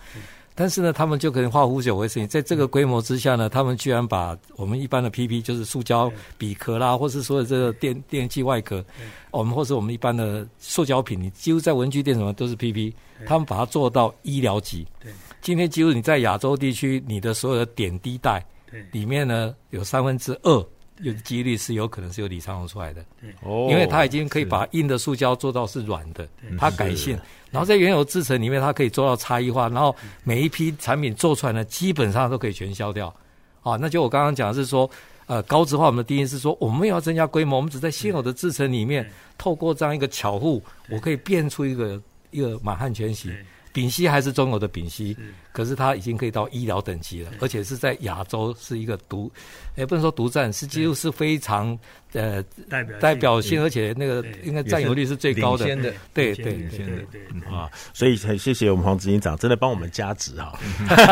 [0.54, 2.26] 但是呢，他们就可能化腐朽为生。
[2.28, 8.84] 在这个规模之下呢，他们居然把我们一般的 PP，就是塑胶笔壳啦，或是所有这个电电器外壳，
[9.30, 12.92] 我们或是我们一般的塑胶品，你几乎在文具店什么都是 PP，
[13.26, 14.86] 他们把它做到医疗级。
[15.40, 18.44] 今天几乎你在亚洲地区，你的所有的点滴袋
[18.90, 20.66] 里面呢，有三分之二。
[21.00, 23.04] 有几率是有可能是由李昌龙出来的，
[23.42, 26.28] 哦，因为他已经可以把硬的塑胶做到是软的，
[26.58, 27.18] 他改性，
[27.50, 33.12] 然后在原有制成里面，它可以做到差异化，然后每一批产品做出来呢，基本上都可以全销掉。
[33.62, 34.90] 啊，那就我刚刚讲的是说，
[35.26, 42.00] 呃，高质化我们的定义是说，我们要增加规模，我们只在现有的制成里面，透过这样一个巧户，我可以变出一个
[42.30, 43.32] 一个满汉全席。
[43.72, 45.16] 丙烯还是中国的丙烯，
[45.52, 49.30] 可是它已经可以到医疗等级了，而且是在亚洲是一个独，
[49.76, 51.78] 也不能说独占，是几乎是非常
[52.12, 60.58] 呃代表代表性，而且那个应该占有率是最高的，的对对对对啊，所以很谢谢我们黄执行长，真的帮我们加值哈，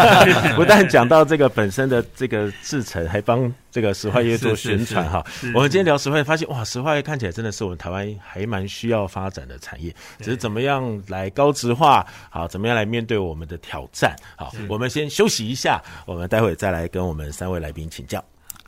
[0.56, 3.52] 不但讲到这个本身的这个制程，还帮。
[3.72, 5.24] 这个石化业做宣传哈，
[5.54, 18.24] 我们今天聊石化业，发现哇，石化业看起来真的是我们台湾还蛮需要发展的产业，只是怎么样来高质化，好，怎么样来面对我们的挑战，好，我们先休息一下，我们待会再来跟我们三位来宾请教。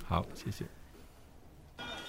[0.06, 0.64] 好，谢谢。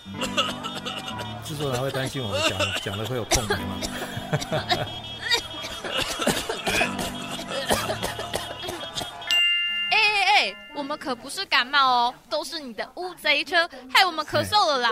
[1.43, 3.79] 制作人会担心我们讲讲的会有空白吗？
[10.75, 14.89] 我们可不是感冒哦，都是你的乌贼车害我们咳嗽了啦！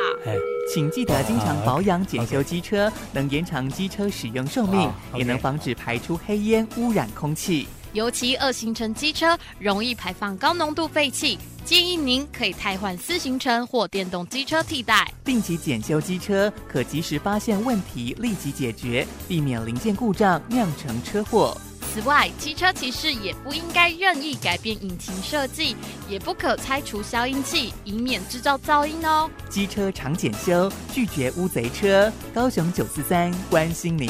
[0.73, 7.67] 请记得经常保养检修机车，能延长机车使用寿命，也能防止排出黑烟污染空气。
[7.93, 15.13] 尤其二行程机车容易排放高浓度废气，建议您可以汰换四行程或电动机车替代。
[15.25, 21.57] 定期检修机车，可及时发现问题，立即解决，避免零件故障酿成车祸。
[21.93, 25.75] 此外，机车骑士也不应该任意改变引擎设计，
[26.07, 29.29] 也不可拆除消音器，以免制造噪音哦。
[29.49, 32.09] 机车常检修，拒绝乌贼车。
[32.33, 34.09] 高雄九四三关心您。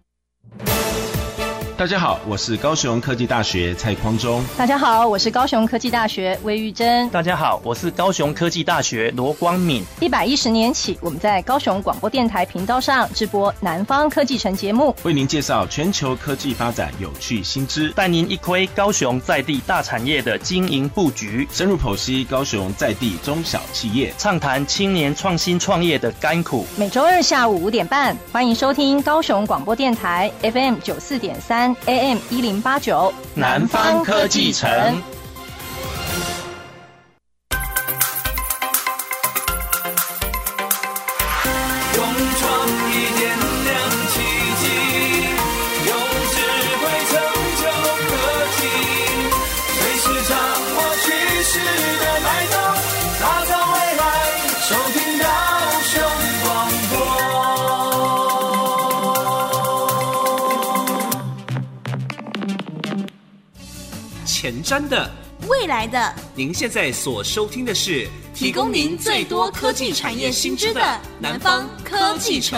[0.57, 1.20] Thank you
[1.81, 4.45] 大家好，我是高雄科技大学蔡匡忠。
[4.55, 7.09] 大家好，我是高雄科技大学魏玉珍。
[7.09, 9.83] 大家好，我是高雄科技大学罗光敏。
[9.99, 26.63] 一百一十年起，我们在高雄广播电台频道上直播《南方科技城》节目，为您介绍全球科技发展有趣新知，带您一窥高雄在地大产业的经营布局，深入剖析高雄在地中小企业，畅谈青年创新创业的甘苦。
[26.77, 31.70] 每周二下午五点半，欢迎收听高雄广播电台 FM 九四点三。
[31.85, 34.69] AM 一零八九，南方科技城。
[64.71, 65.11] 前瞻的，
[65.49, 70.81] 未来的，您现在所收听的是提供您最多科技产业新知的
[71.19, 72.57] 南方科技城。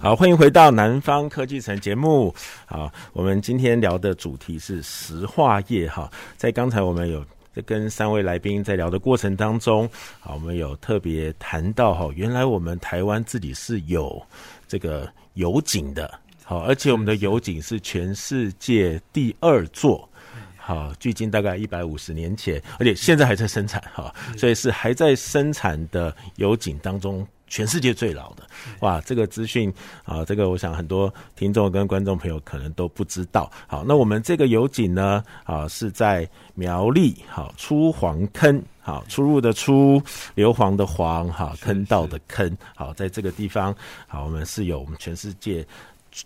[0.00, 2.32] 好，欢迎回到南方科技城节目。
[2.66, 5.88] 好，我们今天聊的主题是石化业。
[5.88, 14.24] 哈，在刚才我们有在跟三位来宾在聊的过程当中，好，我们有特别谈到哈，原来我们台湾自己是有
[14.68, 16.08] 这个油井的。
[16.50, 20.08] 好，而且我们的油井是全世界第二座，
[20.56, 28.42] 好，距今大概一百五十年前，而且现在还在生产，哈， 所以是还在生产的油井当中，全世界最老的。
[28.80, 33.48] 哇，这个资讯啊，这个我想很多听众跟观众朋友可能都不知道。
[33.68, 40.02] 好，那我们这个油井呢，啊，是在苗栗，好，出黄坑，好，出入的出，
[40.34, 43.72] 硫磺的磺，哈，坑道的坑，好，在这个地方，
[44.08, 45.64] 好，我们是有我们全世界。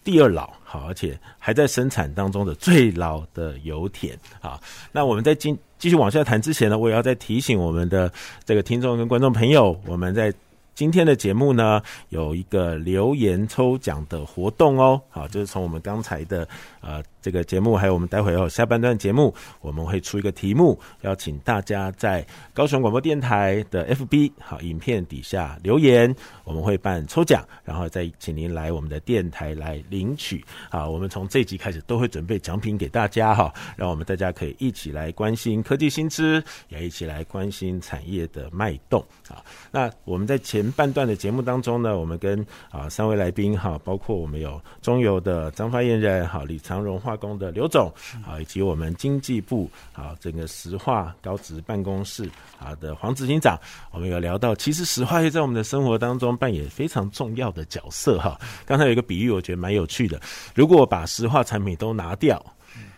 [0.03, 4.61] 第二老好，而且还在生产当中的最老的油田啊。
[4.93, 8.13] 那我们在今继续往下谈之前呢，我也要再提醒我们的
[8.45, 10.33] 这个听众跟观众朋友，我们在
[10.75, 15.01] 今天的节目呢，有一个留言抽奖的活动哦。
[15.11, 16.49] 好，就是从我们刚才的
[16.81, 17.03] 呃。
[17.25, 30.45] 这个节目还有我们待会儿下半段节目，我们会出一个题目，邀请大家在高雄广播电台的 FB 好影片底下留言，我们会办抽奖，然后再请您来我们的电台来领取。
[30.71, 39.43] 好，我们从这集开始都会准备奖品给大家哈，让我们大家可以一起来关心科技新知，也一起来关心产业的脉动啊。
[39.71, 47.93] 那我们在前半段的节目当中呢，我们跟啊三位来宾哈，包括我们有中油的张发言人哈，李长荣化工的刘总
[48.27, 53.59] 啊，以及我们经济部啊，整个石化高职办公室啊的黄执行长，
[53.91, 58.41] 我们有聊到，其实石化业在我们的生活当中扮演非常重要的角色哈。
[58.65, 60.21] 刚才有一个比喻，我觉得蛮有趣的，
[60.55, 62.45] 如果把石化产品都拿掉，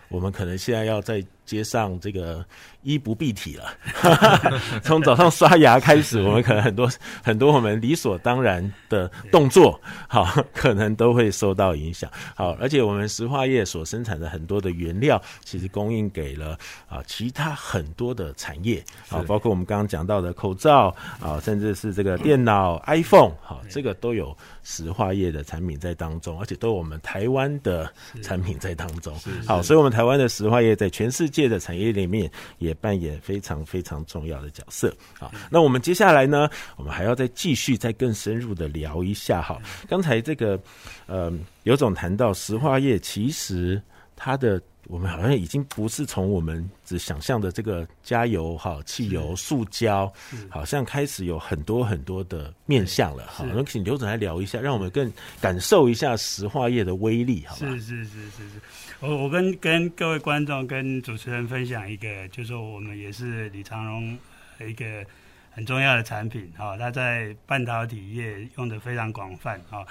[0.09, 2.45] 我们可能现在要在街上这个。
[2.87, 3.65] 衣不蔽体了，
[4.81, 6.89] 从早上刷牙开始，我们可能很多
[7.21, 12.09] 很多我们理所当然的动作，好，可能都会受到影响。
[12.37, 16.57] 好，而且我们石化业所生产的很多的原料，其实供应给了
[16.89, 29.13] 啊其他很多的产业，好，包括我们刚刚讲到的口罩啊，甚至是这个电脑 iPhone，好，这个都有石化业的产品在当中，而且都有我们台湾的产品在当中。
[29.45, 32.76] 好，所以我们台湾的石化业在全世界的产业里面也。
[32.77, 34.95] 扮演非常非常重要的角色。
[35.19, 39.43] 好，那我们接下来呢，我们还要再继续再更深入的聊一下。
[39.43, 40.61] 哈，刚才这个
[41.07, 43.81] 呃，刘总谈到石化业，其实
[44.15, 50.13] 它的我们好像已经不是从我们只想象的这个加油、哈汽油、塑胶，
[50.49, 53.27] 好像开始有很多很多的面向了。
[53.27, 57.67] 好，那请刘总来聊一下，让我们更感受一下石化业的威力，好吧？
[57.67, 58.61] 是是是是是。
[59.01, 64.17] 我我跟跟各位观众跟主持人分享一个，就是说我们也是李长荣
[64.61, 65.05] 一个
[65.51, 69.85] 很重要的产品哈，它在半导体业用的非常广泛哈，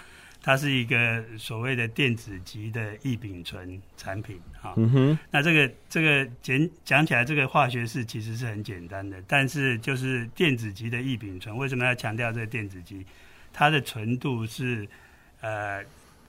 [0.46, 4.76] 它是一个所谓的电子级的异丙醇产品哈。
[4.78, 5.20] 嗯哼。
[5.32, 13.04] 那这个这个简讲起来，这个化学式其实是很简单的，但是就是电子级的异丙醇，为什么要强调这个电子级？
[13.52, 14.88] 它的纯度是
[15.42, 15.84] 呃。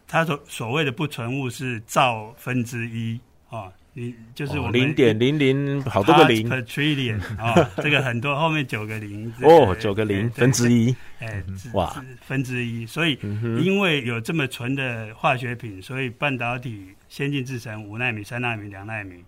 [0.08, 3.18] 它所所谓的不纯物是兆分之一
[3.50, 3.72] 啊。
[3.98, 11.42] 你就是我零点零零好多个零 trillion 啊， 这个很多后面九个零哦，九个零分之一， 哎，
[11.72, 13.18] 哇，分之一，所以
[13.64, 19.24] 因为有这么纯的化学品，所以半导体先进制程五纳米、三纳米、两纳米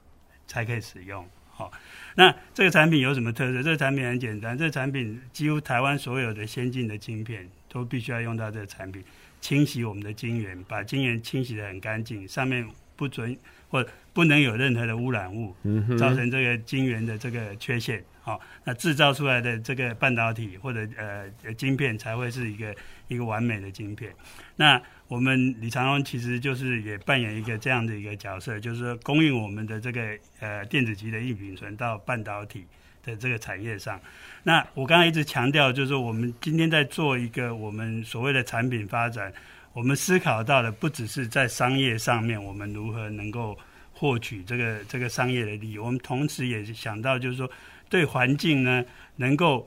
[0.47, 1.27] 才可以使用。
[1.49, 1.73] 好，
[2.15, 3.63] 那这个产品有什么特色？
[3.63, 9.03] 这个产品很简单，这个产品几乎台湾所有的先进的晶片都必须要用到这个产品，
[9.41, 13.35] 清洗我们的晶圆，把晶圆清洗的很干净，上面不准。
[13.69, 15.55] 或不能有任何的污染物，
[15.97, 18.03] 造成这个晶圆的这个缺陷。
[18.21, 22.75] 好、哦，那制造出来的这个半导体或者呃晶片才会是一个
[23.07, 24.13] 一个完美的晶片。
[24.57, 32.67] 那我们李长龙其实就是也扮演一个这样的一个角色，就是说供应我们的这个呃电子级的异丙醇到半导体
[33.03, 33.99] 的这个产业上。
[34.43, 39.33] 那我刚才一直强调，就是说我们今天在做一个我们所谓的产品发展。
[39.79, 43.57] 我们思考到的不只是在商业上面，我们如何能够
[43.93, 47.49] 获取这个这个商业的利益，我们同时也想到，就是说
[47.89, 49.65] 对环境呢，能够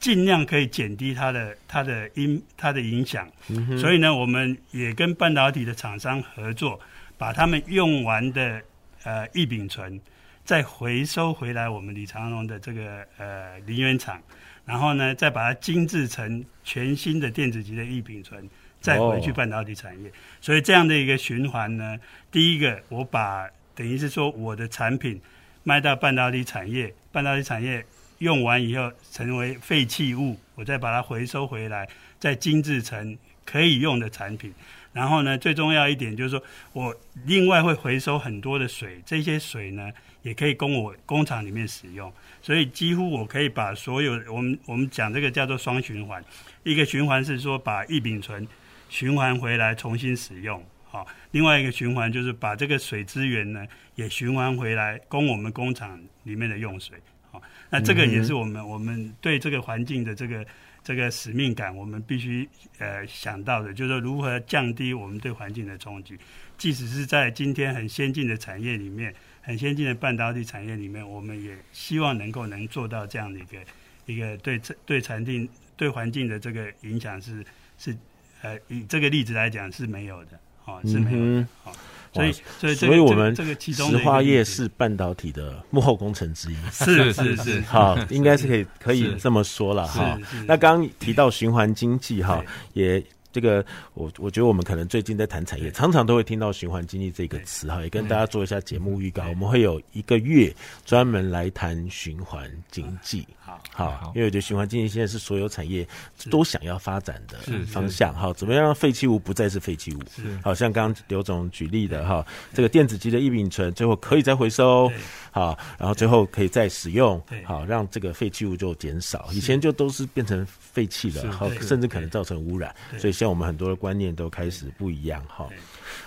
[0.00, 3.30] 尽量可以减低它的它的因它的影响。
[3.48, 3.76] 嗯。
[3.76, 6.80] 所以呢，我们也跟半导体的厂商合作，
[7.18, 8.62] 把他们用完的
[9.04, 10.00] 呃异丙醇
[10.46, 14.18] 再回收回来，我们李长龙的这个呃林园厂，
[14.64, 18.48] 然后呢，再把它精制成全新的电子级的异丙醇。
[18.86, 20.08] 再回去半导体产业，
[20.40, 21.98] 所以这样的一个循环呢，
[22.30, 25.20] 第一个我把等于是说我的产品
[25.64, 27.84] 卖到半导体产业，半导体产业
[28.18, 31.88] 用完以后成为废弃物，我再把它回收回来，
[32.20, 34.54] 再精制成可以用的产品。
[34.92, 36.40] 然后呢，最重要一点就是说
[36.72, 39.90] 我另外会回收很多的水，这些水呢
[40.22, 42.12] 也可以供我工厂里面使用。
[42.40, 46.24] 所以几乎我可以把所有我们我们讲这个叫做双循环，
[46.62, 48.46] 一个循环是说把异丙醇。
[48.88, 51.06] 循环回来重新使用，好。
[51.32, 56.96] 另外一个循环就是把这个水资源呢也循环回来，供我们工厂里面的用水，
[57.30, 57.42] 好。
[57.68, 60.46] 那这个也是我们我们对这个环境的这个
[60.82, 66.16] 这个使命感，我们必须呃想到的，就是如何降低我们对环境的冲击。
[66.56, 73.58] 即使是在今天很先进的产业里面，很先进的半导体产业里面，我们也希望能够能做到这样的一个
[74.06, 77.44] 一个对对环境对环境的这个影响是
[77.76, 77.94] 是。
[78.42, 81.72] 呃，以这个例子来讲是没有的，哦，是没有的，哦，
[82.12, 90.18] 所以，所以，所以我们这个其中石化业是半导体的幕后工程之一，是 是是，好，应该是可以可以这么说了哈。
[90.46, 93.02] 那刚刚提到循环经济哈，也。
[93.32, 93.62] 这个
[93.92, 99.28] 我我觉得我们可能最近在谈产业，常常都会听到循环经济这个词哈，也跟大家做一下节目预告。
[99.28, 100.50] 我们会有一个月
[100.86, 105.86] 专门来谈循环经济，好，好，因为我觉得循环经济现在是所有产业
[106.30, 108.12] 都想要发展的方向。
[108.12, 110.00] 好，怎么样让废弃物不再是废弃物？
[110.42, 114.90] 好像刚刚刘总举例的哈，这个电子级的异丙醇最后可以再回收，
[115.30, 119.28] 好，然后最后可以再使用，好，让这个废弃物就减少。
[119.32, 125.48] 以前就都是变成废弃的，好，甚至可能造成污染，所以现在我们很多的观念都开始不一样哈，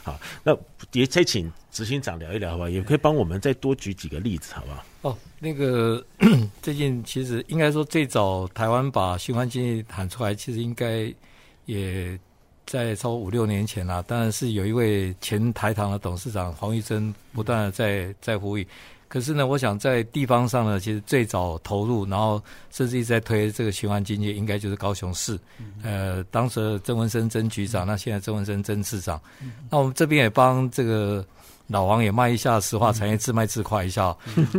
[0.04, 0.58] 好，那
[0.92, 2.70] 也再请执行长聊一聊好不好？
[2.70, 4.86] 也可以帮我们再多举几个例子好不好？
[5.02, 6.04] 哦，那个
[6.62, 11.14] 最近其实应该说最早台湾把循环经济喊出来，其实应该
[11.66, 12.20] 也
[12.66, 14.04] 在超过五六年前啦。
[14.08, 18.68] 当然是有一位前台糖的董事长黄玉珍不断的在在呼吁。
[19.08, 25.36] 可是呢，我想在地方上呢，其实最早投入，然后甚至一直在推这个循环经济，应该就是高雄市。
[25.82, 29.20] 呃，当时的曾文生曾局长，那现在曾文生曾市长。
[29.68, 31.26] 那我们这边也帮这个
[31.70, 34.16] 老王也卖一下石化产业，自卖自夸一下。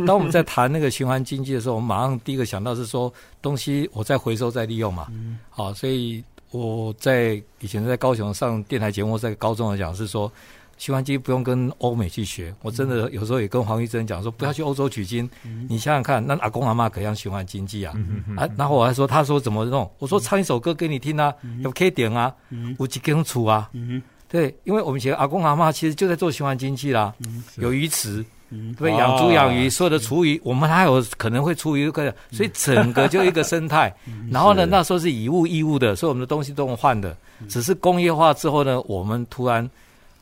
[0.07, 5.07] 当我们在谈那个循环经济的时候，我们马上第一个想到是说，东西我再回收再利用嘛。
[5.49, 10.31] 好，所以我在以前在高雄上电台节目，在高中来讲是说。
[10.77, 15.29] 循环经济不用跟欧美去学，我真的有时候也跟黄玉珍讲说，不要去欧洲取经。
[15.43, 17.93] 嗯、你想想看，那阿公阿妈可样循环经济啊？
[18.35, 19.87] 啊，然后我还说，他说怎么弄？
[19.99, 22.33] 我说唱一首歌给你听啊，有 K 点啊，
[22.79, 24.01] 有几根杵啊、嗯。
[24.31, 31.91] 对，因为我们以前阿公阿妈其实就在做循环经济啦，嗯、有鱼池，嗯、对，养猪养鱼，所有的厨余，我们还有可能会厨余，
[32.31, 33.93] 所以整个就一个生态。
[34.31, 37.15] 然后呢，那时候是以物易物的，所以我们的东西都用换的。
[37.49, 39.69] 只是工业化之后呢，我们突然。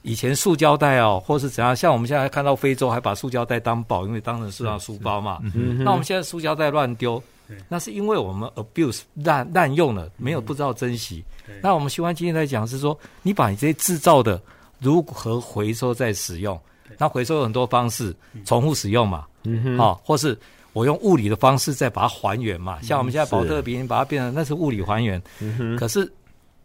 [0.01, 5.39] 以前塑胶袋哦，或是怎样，像我们现在看到非洲还把塑胶袋当宝，因为当成是当书包嘛。
[5.83, 7.21] 那我们现在塑胶袋乱丢，
[7.67, 11.23] 那是因为我们 abuse 滥滥用了，没有不知道珍惜。
[11.61, 14.41] 那我们循环经济来讲是说，你把你这些制造的
[14.79, 16.59] 如何回收再使用？
[16.97, 19.25] 那回收有很多方式，重复使用嘛，
[19.77, 20.37] 好，或是
[20.73, 22.81] 我用物理的方式再把它还原嘛。
[22.81, 25.21] 像我们现在保特瓶把它变成那是物理还原，
[25.77, 26.11] 可是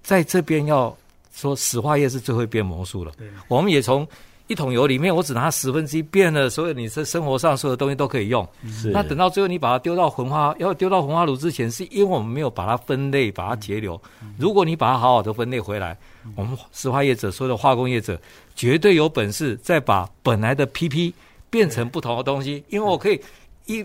[0.02, 0.96] 在这边要。
[1.36, 3.10] 说石化业是最会变魔术了。
[3.48, 4.06] 我们也从
[4.46, 8.46] 一桶油里面，我只拿十分之一变了，所有你是生活上所有的东西都可以用。
[8.68, 8.90] 是。
[8.90, 14.00] 那等到最后你把它丢到焚化，要丢到焚化炉之前，是因为我们没有把它分类，把它节流。
[14.38, 15.96] 如果你把它好好的分类回来，
[16.36, 18.20] 我们石化业者，所有的化工业者，
[18.54, 21.12] 绝对有本事再把本来的 PP
[21.48, 23.20] 变成不同的东西，因为我可以
[23.66, 23.84] 一。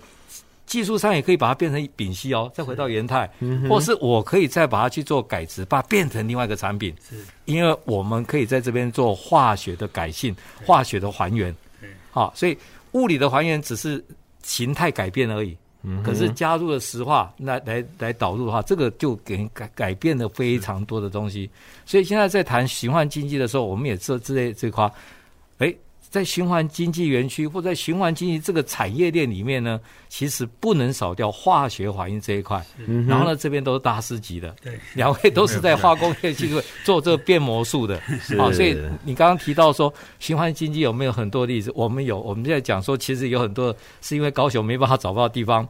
[0.69, 6.95] 技术上也可以把它变成丙烯哦，再回到元泰，嗯、或是我可以再把它去做改质，把它变成另外一个产品。
[7.09, 7.15] 是，
[7.45, 11.53] 因为我们可以在这边做化学的改性、化学的还原。
[12.11, 12.55] 好，所以
[12.91, 14.03] 物理的还原只是
[14.43, 15.57] 形态改变而已。
[15.81, 21.49] 嗯，可是加入了石化那来来导入的话，这个就给改改变了非常多的东西。
[21.83, 24.91] 所以现在在谈循环经济的时候，我们也这这类这块，哎。
[26.09, 32.65] 在循环经济园区或在循环经济这个产业链里面呢，其实不能少掉化学反应这一块。
[33.07, 38.01] 然后呢，这边都是大师级的，对，两位都是在化工业技术 做这个变魔术的。
[38.37, 41.71] 好，所以你刚刚提到说循环经济有没有很多例子？
[41.75, 45.67] 我们有，我们现在讲说，其实有很多是因为高雄没办法找不到地方。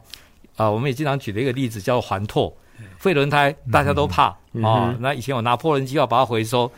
[0.56, 2.50] 啊，我们也经常举了一个例子，叫环拓
[2.96, 4.96] 废轮胎，大家都怕啊。
[4.98, 6.70] 那以前有拿破仑计划把它回收。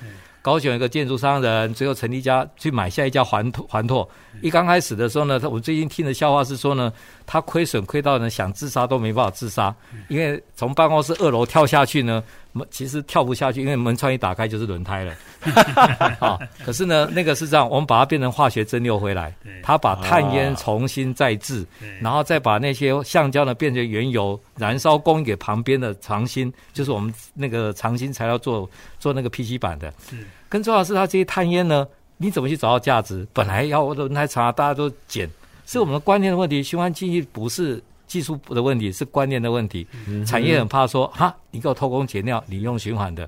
[0.43, 4.07] 高雄一个建筑商人，最后成立一家去买下一家环拓环拓。
[4.43, 6.93] 一刚开始的时候呢，他我最近听的笑话是说呢，
[7.24, 9.74] 他亏损亏到呢想自杀都没办法自杀，
[10.09, 12.22] 因为从办公室二楼跳下去呢。
[12.53, 15.14] 门其实跳不下去，因为门窗一打开就是轮胎了。
[16.20, 21.66] 啊， 可是呢，那个是这样，我们把它变成化学蒸馏回来，它把碳烟重新再制，
[22.00, 29.92] 然后再把那些橡胶呢变成原油，燃烧供应给旁边的长兴，就是我们那个长兴材料做做那个 PC 板的。
[30.48, 31.86] 更重要的是，它这些碳烟呢，
[32.18, 33.26] 你怎么去找到价值？
[33.32, 35.28] 本来要轮胎厂大家都减，
[35.66, 36.62] 是我们的观念的问题。
[36.62, 37.82] 循环经济不是。
[38.12, 43.26] 技术的问题是观念的问题，嗯、产业很怕说哈，你给我偷工减料，你用循环的，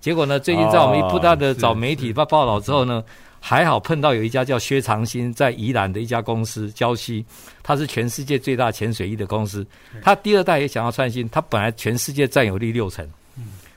[0.00, 3.04] 结果呢，最近在我们一不断的找媒体报报道之后呢，
[3.38, 7.24] 还好碰到有一家叫薛长兴在宜兰的一家公司，礁溪，
[7.62, 9.64] 它是全世界最大潜水衣的公司，
[10.02, 13.08] 它第二代也想要创新，它本来全世界占有率六成，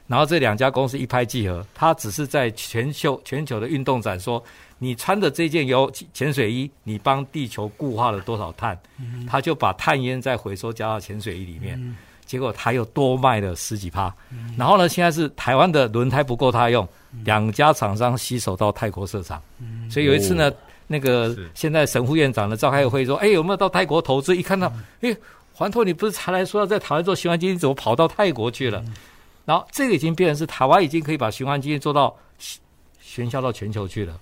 [0.08, 4.44] 然后这两家公司一拍即合，他只是在全球全球的运动展说。
[4.80, 8.80] 你穿的这件游潜水衣，你帮地球固化了多少碳？
[8.98, 14.14] 嗯、他就把碳烟再回收加到潜水衣里面，嗯、结果他又多卖了十几趴。
[14.32, 19.42] 嗯、然后呢，现在是台湾的轮胎不够他用，嗯、两家厂商携手到泰国设厂。
[19.60, 20.54] 嗯、所以有一次呢，哦、
[20.88, 24.72] 那个现在神副院长呢召开会说：“哎，有没有到泰国投资？”一看到，
[25.02, 25.14] 哎，
[25.54, 28.82] 环拓你不是才来说要在台湾做循环经济，怎么跑到泰国去了？
[28.88, 28.94] 嗯、
[29.44, 32.16] 然后这个已经变成是台湾已经可以把循环经济做到
[33.04, 34.18] 喧嚣到全球去了。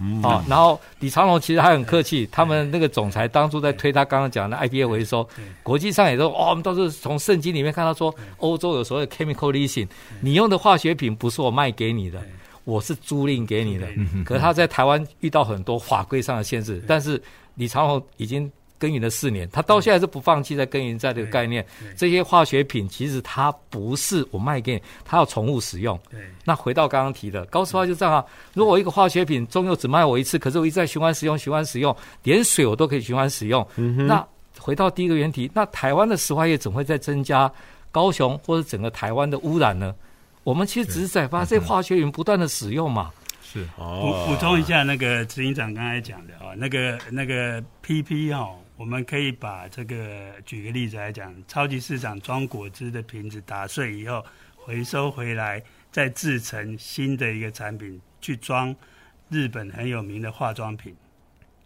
[0.00, 5.28] 嗯、哦，然后李长龙其实还很客气，他们那个总裁当初在推他刚刚讲的 IPA 回收，
[5.62, 9.88] 国际上也都哦，我们都是从圣经里面看到说，欧洲有所谓 chemical leasing，
[10.20, 12.20] 你用的化学品不是我卖给你的，
[12.64, 13.86] 我是租赁给你的。
[14.24, 17.22] 可是他在台湾遇到很多法规上的限制，但是
[17.54, 18.50] 李长龙已经。
[18.82, 21.64] 耕耘了四年，他到现在是不放弃在耕耘在这个概念。
[21.96, 25.96] 这些化学品其实它不是我卖给你，它要重复使用。
[26.10, 28.24] 对，那回到刚刚提的高石化就这样啊。
[28.54, 33.64] 如果一个化学品中又只卖我一次，可是我一直在循环使用，循环使用，连水我都可以循环使用。
[33.76, 34.06] 嗯哼。
[34.08, 34.26] 那
[34.58, 37.48] 回到第一个原题，那台湾的石化业怎么会在增加
[37.92, 39.94] 高雄或者整个台湾的污染呢？
[40.42, 43.12] 我们其实只是在把这化学品不断的使用嘛。
[43.42, 43.64] 是。
[43.76, 48.48] 补补充一下那个执行长刚才讲的啊，那个那个 PP 哈。
[48.82, 54.26] 我们可以把这个举个例子来讲，超级市场装果汁的瓶子打碎以后，
[54.56, 55.62] 回收回来，
[55.92, 58.74] 再制成新的一个产品，去装
[59.28, 60.96] 日本很有名的化妆品。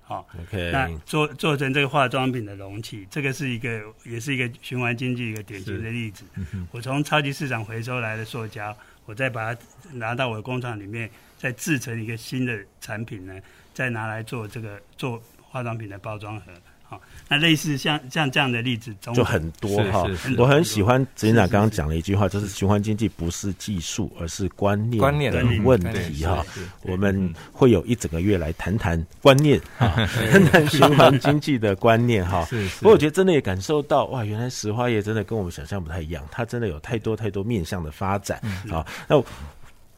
[0.02, 6.22] 好，OK，那做做成这个化妆品的容器，这个是一个也是一个循环经济一个典型的例子。
[6.70, 9.60] 我从超级市场回收来的塑胶，我再把它
[9.92, 13.40] 拿到我的工厂里面，再制成一个新的产品呢，
[13.72, 16.52] 再拿来做这个做化妆品的包装盒。
[16.88, 20.04] 好，那类似像像这样的例子就很多哈。
[20.38, 26.44] 我很喜欢执行长刚刚讲了一句话，就是循环经济不是技术，而是观念观念的问题哈。
[26.82, 32.46] 我们会有一整个月来谈谈观念， 谈谈循环经济的观念哈。
[32.78, 38.86] 不过我觉得真的也感受到哇，原来石化业真的跟我们想象不太一样，它真的有太多太多面向的发展啊。
[39.08, 39.20] 那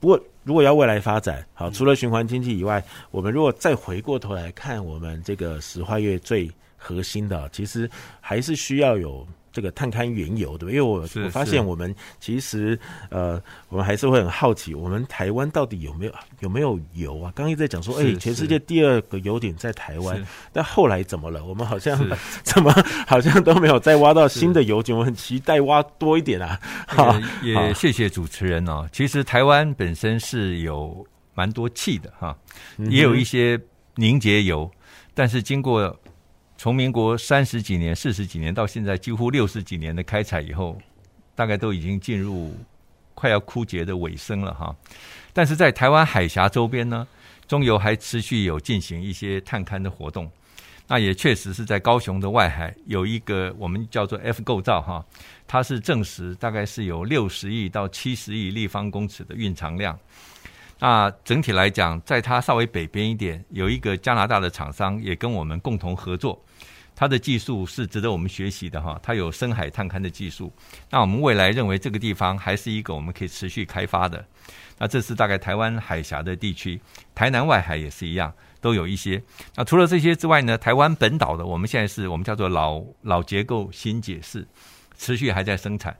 [0.00, 6.48] 不过如果要未来发展，好，除了循环经济以外，我们如果再回过头来看我们这个石化业最
[6.78, 10.74] 核心的其实还是需要有这个探勘原油，对不对？
[10.74, 12.78] 因为我我发现我们其实
[13.10, 17.32] 呃，我们还是会很好奇，我们台湾到底有没有有没有油啊？
[17.34, 20.22] 刚刚一直在讲说，哎，全世界第二个油点在台湾，
[20.52, 21.44] 但后来怎么了？
[21.44, 21.98] 我们好像
[22.44, 22.72] 怎么
[23.06, 26.60] 好像都没有再挖到新的油井， 我很期待挖多一点啊！
[26.86, 28.88] 好，也谢谢主持人哦。
[28.92, 31.04] 其实台湾本身是有
[31.34, 32.36] 蛮多气的哈，
[32.76, 33.58] 也有一些
[33.96, 34.70] 凝结油，
[35.14, 35.98] 但是经过。
[36.58, 40.76] 从民国三十几年、四十几年到现在几乎六十几年的开采以后，
[41.36, 42.52] 大概都已经进入
[43.14, 44.74] 快要枯竭的尾声了哈。
[45.32, 47.06] 但是在台湾海峡周边呢，
[47.46, 50.28] 中油还持续有进行一些探勘的活动。
[50.88, 55.04] 那也确实是在高雄的外海有一个我们叫做 F 构造哈，
[55.46, 59.96] 它是证实大概是有六十亿到七十亿立方公尺的蕴藏量。
[60.80, 66.44] 那整体来讲，在它稍微北边一点，有一个加拿大的厂商也跟我们共同合作。
[66.94, 70.52] 它的技术是值得我们学习的哈，它有深海探勘的技术。
[70.90, 74.24] 那我们未来认为这个地方还是一个我们可以持续开发的。
[74.78, 76.80] 那这是大概台湾海峡的地区，
[77.14, 79.22] 台南外海也是一样，都有一些。
[79.54, 84.44] 那除了这些之外呢，台湾本岛的我们现在是我们叫做老老结构新解释，
[84.96, 85.96] 持续还在生产。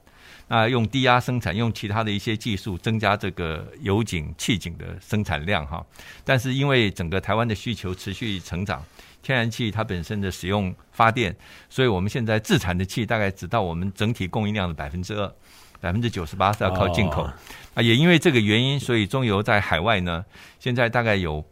[0.48, 5.84] 那用低压生产，用其他的一些技术增加这个油井、气井的生产量哈。
[6.24, 8.82] 但是因为整个台湾的需求持续成长。
[9.20, 11.36] 天然气它本身的使用发电，
[11.68, 15.30] 所以我们现在自产的气大概只到我们整体供应量的百分之二，
[15.80, 17.28] 百分之九十八是要靠进口。
[17.74, 20.24] 啊，也因为这个原因，所以中油在海外呢，
[20.60, 21.44] 现在大概有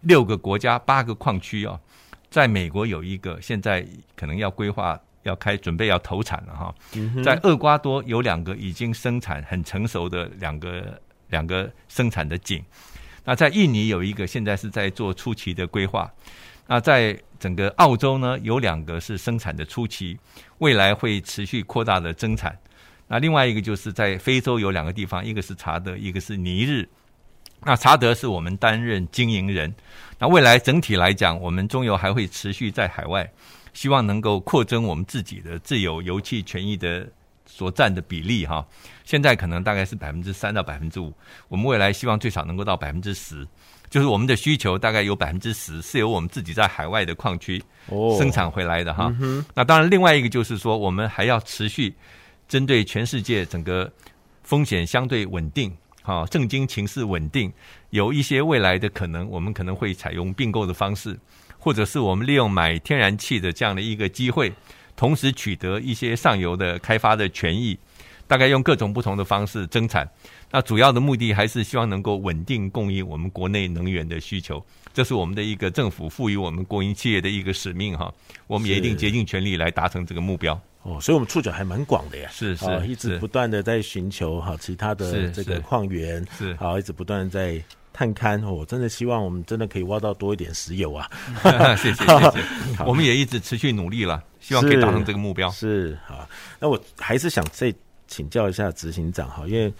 [0.00, 1.78] 六个国家、八个矿区哦，
[2.30, 3.86] 在美国有一个，现在
[4.16, 6.74] 可能要规划要开，准备要投产了哈。
[7.22, 12.64] 在厄瓜多有两个已经生产很成熟的两个两个生产的井，
[13.24, 16.10] 那在印尼有一个，现在是在做初期的规划。
[16.66, 20.18] 那在整个澳洲呢，有两个是生产的初期，
[20.58, 22.56] 未来会持续扩大的增产。
[23.08, 26.88] 那另外一个就是在非洲有两个地方，一个是查德，一个是尼日。
[27.62, 29.74] 那查德是我们担任经营人。
[30.18, 33.28] 那未来整体来讲，我们中油还会持续在海外，
[33.72, 37.06] 希望能够扩增我们自己的自有油气权益的
[37.46, 38.66] 所占的比例哈。
[39.04, 41.12] 现在可能大概是百分之三到百分之五，
[41.48, 43.46] 我们未来希望最少能够到百分之十。
[43.88, 47.60] 就是我们的需求大概有百分之十是由我们自己在海外的矿区
[48.16, 49.12] 生产回来的哈。
[49.52, 51.92] 那当然，另外一个就是说，我们还要持续
[52.46, 53.92] 针对全世界整个
[54.44, 57.52] 风险相对稳定，哈，政经情势稳定，
[57.90, 61.18] 有一些未来的可能，我们可能会采用并购的方式，
[61.60, 64.52] 或者是我们利用买天然气的这样的一个机会，
[64.96, 67.78] 同时取得一些上游的开发的权益，
[68.26, 70.10] 大概用各种不同的方式增产。
[70.50, 78.12] 那主要的目的还是希望能够稳定供应我们国内能源的需求，这是我们的一个政府赋予我们国营企业的一个使命哈。
[78.48, 80.60] 我们也一定竭尽全力来达成这个目标。
[80.82, 82.28] 哦，所以我们触角还蛮广的呀。
[82.32, 87.62] 是是，一直不断的在寻求哈其他的这个矿源，是好一直不断在
[87.92, 88.46] 探勘。
[88.48, 91.08] 我真的希望我们真的可以挖到多一点石油啊！
[91.76, 95.50] 谢谢 谢谢，我们也一直持续努力了，希望可以达成这个目标。
[95.50, 96.28] 是啊，
[96.58, 97.74] 那我还是想再
[98.06, 99.72] 请教一下执行长哈，因为。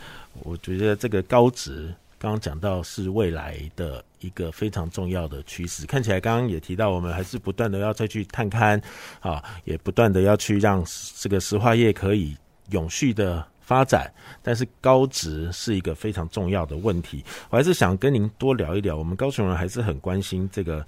[0.45, 5.85] 我觉得这个高值刚刚讲到是未来的一个非常重要的趋势。
[5.85, 8.81] 看起来刚刚也提到，我们还是不断的要再去探勘
[9.19, 10.87] 啊，也不断的要去让
[11.19, 12.37] 这个石化业可以
[12.71, 14.13] 永续的发展。
[14.43, 17.25] 但是高值是一个非常重要的问题。
[17.51, 18.97] 我还是想跟您多聊一聊。
[18.97, 20.85] 我们高雄人还是很关心这个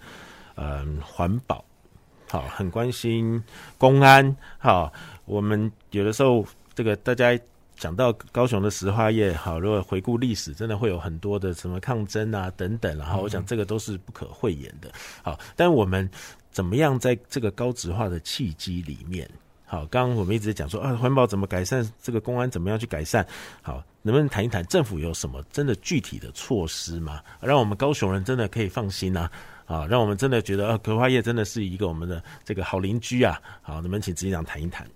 [0.56, 1.64] 嗯环保，
[2.28, 3.42] 好，很关心
[3.78, 4.36] 公安。
[4.58, 4.92] 好，
[5.24, 7.38] 我们有的时候这个大家。
[7.74, 14.92] 讲到高雄的石化业，好，如果回顾历史，真的会有很多的什么抗争啊等等，然后我想这个都是不可讳言的。
[15.24, 16.08] 好，但我们
[16.52, 19.28] 怎么样在这个高值化的契机里面，
[19.72, 23.26] 好，刚刚我们一直讲说啊，环保怎么改善，这个公安怎么样去改善，
[23.62, 27.22] 好，能不能谈一谈政府有什么真的具体的措施吗？
[27.40, 29.30] 让我们高雄人真的可以放心啊，
[29.64, 34.86] 啊，让我们真的觉得啊，葵花叶真的是一个我们的这个好邻居啊，好，能不能请执行长谈一谈？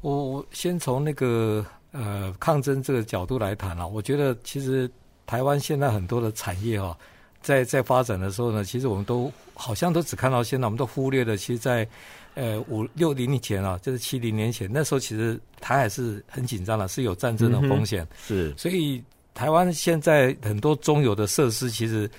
[0.00, 1.64] 我我先从那个。
[1.96, 4.90] 呃，抗争这个角度来谈啊，我觉得其实
[5.26, 6.98] 台湾现在很多的产业哈、啊，
[7.40, 11.88] 在在发展的时候呢，其实我们都好像都只看到现在，我们都忽略了，其实在
[12.34, 18.06] 呃五六零年前啊，就是七零年前，那时候其实台海是很紧张的，是有战争的风险。
[18.26, 22.10] 是，所以台湾现在很多中油的设施其实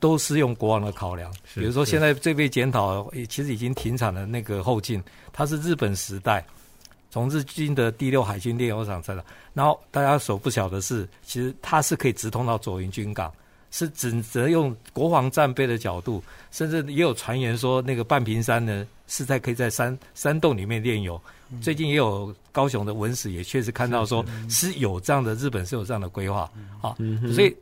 [0.00, 5.02] 都是用国王的考量，比如说现在最被检讨，其实已经停产的那个后劲，
[5.32, 6.44] 它是日本时代。
[7.10, 13.32] 从日军的第六海军炼油厂来的，然后大家所不晓得是，其实它是可以直通到左营军港，
[13.74, 16.22] 是只只能用国防战备的角度，
[16.52, 21.20] 甚至也有传言说那个半屏山呢是在可以在山山洞里面炼油。
[21.50, 26.48] 嗯、最近也有高雄的文史也确实看到说是有这样的，日本是有这样的规划
[26.80, 26.94] 啊，
[27.34, 27.52] 所以。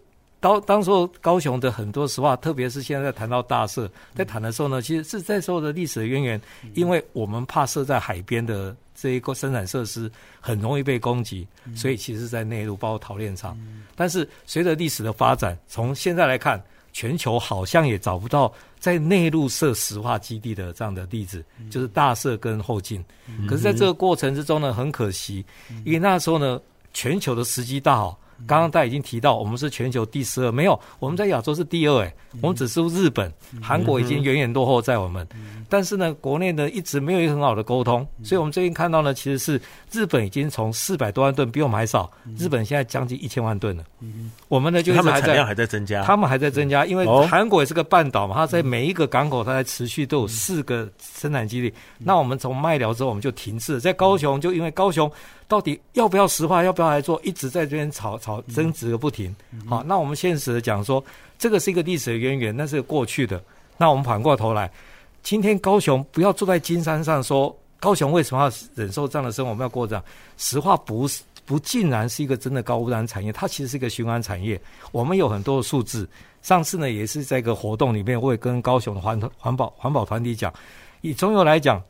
[0.42, 6.42] 当当时候高雄的很多实话，特别是现在在谈到大社，在谈的时候呢，其实是在说的历史的渊源，
[6.74, 10.08] 因为我们怕设在海边的这一个生产设施
[10.40, 11.44] 很容易被攻击，
[11.74, 13.58] 所以其实在内陆包括陶炼厂。
[13.96, 23.04] 但是随着历史的发展，从现在来看，全球好像也找不到在内陆设石化基地的这样的例子，就是大社跟后进。
[23.48, 25.44] 可是在这个过程之中呢，很可惜，
[25.84, 26.60] 因为那时候呢，
[26.92, 28.16] 全球的时机大好。
[28.44, 35.24] 刚刚大家已经提到，我们是全球第十二，没有，我们在亚洲是第二，哎，我们只输日本、韩国已经远远落后在我们。
[35.72, 39.58] 但是呢，国内呢一直没有一个很好的沟通，所以我们最近看到呢，其实是
[39.90, 43.82] 日本已经从四百多万吨比我们还少，日本现在将近一千万吨了。
[44.48, 51.72] 我们呢就他们产量还在增加，他们还在增加，因为韩国也是个半岛嘛，它在每一个港口，它在持续都有四个生产基地。
[51.98, 55.10] 那我们从麦寮之后，我们就停滞，在高雄就因为高雄。
[55.48, 56.62] 到底要不要石化？
[56.64, 57.20] 要不要来做？
[57.22, 59.34] 一直在这边吵吵争执个不停。
[59.68, 61.04] 好，那我们现实的讲说，
[61.38, 63.38] 这个是一个历史的渊源，那是过去的。
[63.76, 64.70] 那我们反过头来，
[65.22, 69.50] 今天高雄不要坐在金山上说，高雄为什么要忍受这样的生活？
[69.50, 70.04] 我们要过这样？
[70.36, 74.60] 实话不是不竟然是一个真的高污染产业，它其实是一个循环产业。
[74.90, 76.08] 我们有很多的数字。
[76.42, 80.52] 上次呢，也是在一个活动里面，我也跟高雄的环环保环保团体讲，
[81.02, 81.80] 以中油来讲，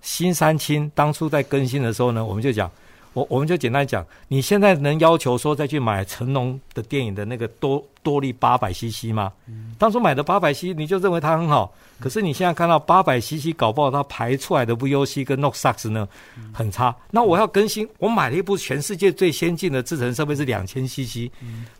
[0.00, 2.70] 新三清当初在更新的时候呢，我们就讲。
[3.14, 9.32] 我我们就简单讲，你现在能要求说再去买成龙的电影的那个多多利八百 CC 吗？
[9.78, 16.06] 当初买的八百 CC 你就认为它很好，可是你现在看到八百 CC 搞不好它排出来的 VOC 跟 NOx 呢
[16.52, 16.94] 很差。
[17.10, 21.30] 那我要更新，我买了一部全世界最先进的制程设备是两千 CC，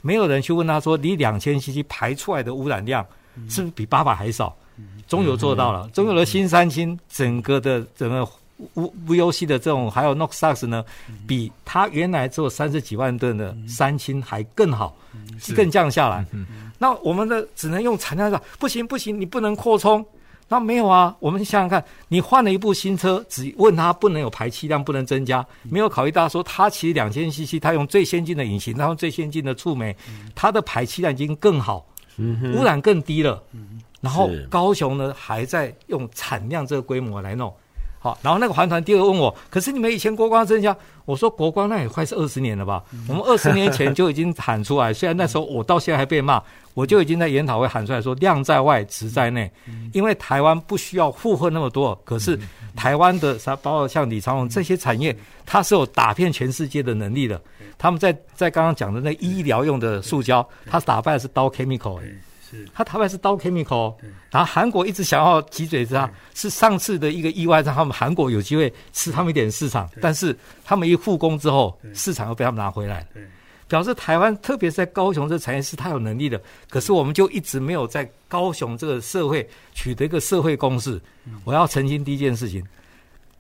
[0.00, 3.06] 没有人去问他说你两千 CC 排出来的污染量
[3.48, 4.56] 是不是比八百还少？
[5.06, 8.28] 中油做到了，中油的新三星整个的整个。
[8.74, 10.84] V VOC 的这种还有 NOx 呢，
[11.26, 14.96] 比它原来只有三十几万吨的三氢还更好，
[15.40, 16.24] 是更降下来。
[16.78, 20.04] 那我们的只能用产量上，不行不行，你不能扩充。
[20.50, 29.94] 那没有啊，我们想想看，你换了一部新车，只问它不能有排气量不能增加，没有考虑到说它其实两千 CC，它用最先进的引擎，它用最先进的触媒，
[30.34, 31.86] 它的排气量已经更好，
[32.18, 33.42] 污染更低了。
[34.00, 37.52] 然后高雄呢还在用产量这个规模来弄。
[38.01, 42.82] 好，然后那个环团第二个问我，可是你们以前国光增加，我说国光那也快是二十年了吧？
[43.09, 46.40] 我们二十年前就已经喊出来，虽然那时候我到现在还被骂，
[46.74, 49.51] 我就已经在研讨会喊出来说量在外，质在内，
[49.92, 52.38] 因为台湾不需要负荷那么多，可是
[52.76, 57.40] 台湾的啥，包括像李长龙这些产业，它是有打遍全世界的能力的。
[57.76, 61.99] 他们在在刚刚讲的那医疗用的塑胶，它打败的是刀 chemical。
[62.74, 63.94] 他台湾是刀 chemical，
[64.30, 73.07] 然后韩国一直想要挤嘴子啊，是上次的一个意外，让他们韩国有机会吃他们一点市场，但是他们一复工之后，市场又被他们拿回来，
[73.66, 76.40] 表示台湾特别是在高雄这产业是他有能力的，
[76.70, 80.99] 可是我们就一直没有在高雄这个社会取得一个社会共识。
[81.44, 82.64] 我要澄清第一件事情，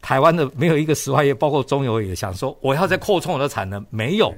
[0.02, 4.34] 台湾的没有一个石化业，包括中油也想说我要再扩充我的产能，没有，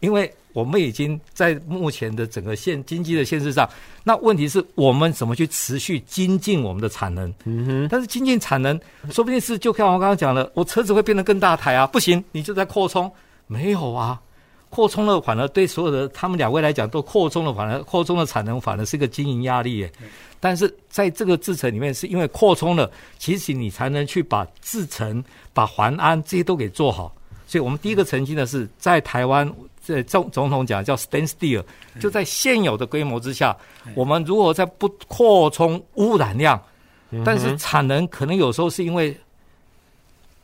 [0.00, 0.32] 因为。
[0.56, 3.68] 我们已经在目前的整个现经济的现实上，
[4.02, 7.30] 那问题是我们怎么去持续精进我们的产能？
[7.44, 7.88] 嗯哼。
[7.90, 13.12] 但是精进产能，说不定是就像我刚刚讲的，我车子会变得更大台啊，不行，你就在扩充，
[13.46, 14.18] 没有啊，
[14.70, 19.92] 扩充了反而对所有的他们两位来讲都扩充了，反而扩充的产能反而是一个经营压力耶。
[20.40, 25.22] 但是在这个制程里面，是因为扩充了，其实你才能去把制程、
[25.52, 27.14] 把环安这些都给做好。
[27.46, 29.54] 所以我们第一个澄清的是在台湾。
[29.86, 31.62] 这总总统讲叫 stand still，
[32.00, 33.56] 就在现有的规模之下，
[33.94, 36.60] 我们如果在不扩充污染量，
[37.24, 39.16] 但是产能可能有时候是因为。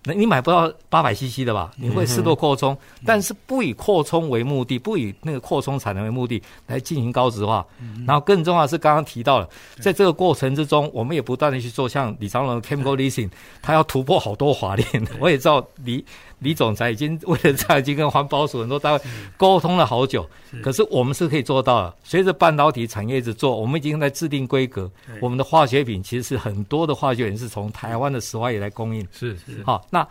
[0.04, 1.70] 那你买不到八百 CC 的吧？
[1.76, 2.76] 你会适度扩充，
[3.06, 7.64] 但是不以扩充为目的，不以那个扩充产能为目的来进行高值化。
[8.04, 9.48] 然后更重要的是，刚刚提到了，
[9.80, 13.30] 在这个过程之中，我们也不断的去做，像李长龙的 Chemical Leasing，
[13.62, 14.84] 他要突破好多法令。
[15.20, 16.04] 我也知道李
[16.42, 19.00] 李总裁已经为了这样已经跟环保署很多单位
[19.36, 20.28] 沟通了好久，
[20.62, 21.94] 可是我们是可以做到的。
[22.02, 24.90] 随着半导体产业一直做，我们已经在制定规格。
[25.20, 29.06] 我们的化学品其实是很多的化学品是从台湾的石化也来供应。
[29.12, 29.86] 是是好。
[29.90, 30.06] 那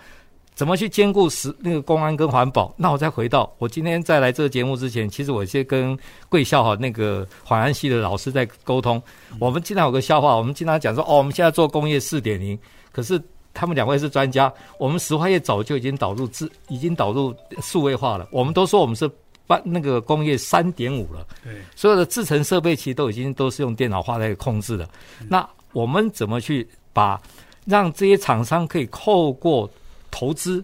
[0.54, 2.74] 怎么去兼顾石那个公安跟环保？
[2.78, 9.02] 那我再回到我今天在来这个节目之前，其实我先跟贵校哈那个淮安系的老师在沟通。
[9.40, 12.60] 我们经常有个笑话，我们经常讲说哦，我们现在做工业四点零，
[12.92, 13.20] 可是
[13.54, 18.28] 他们两位是专家，我们石化业早就已经导入自已经导入数位化了。
[18.32, 19.10] 我们都说我们是
[19.45, 21.26] 半那个工业三点五了。
[21.43, 24.88] 对，所有的制程设备其实都已经都是用电脑化来控制的。
[25.28, 27.22] 那我们怎么去把
[27.66, 29.70] 让这些厂商可以透过
[30.10, 30.64] 投资，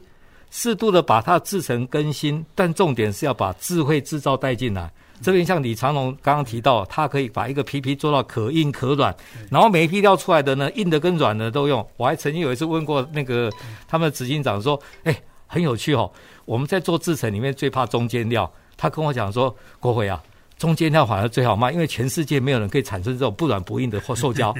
[0.49, 4.91] 适度的把它制成更新，但重点是要把智慧制造带进来。
[5.21, 9.15] 这边像李长龙刚刚提到，他可以把一个皮皮做到可硬可软，
[9.49, 11.85] 然后每一批料出来的呢，硬的跟软的都用。
[11.97, 13.51] 我还曾经有一次问过那个
[13.87, 15.15] 他们的执行长说：“哎，
[15.47, 16.11] 很有趣哦，
[16.45, 20.21] 我们在做制程里面最怕中间料。”他跟我讲说：“国辉啊，
[20.57, 24.53] 中间料反而最好卖，因为全世界没有人可以产生这种不软不硬的或塑胶。”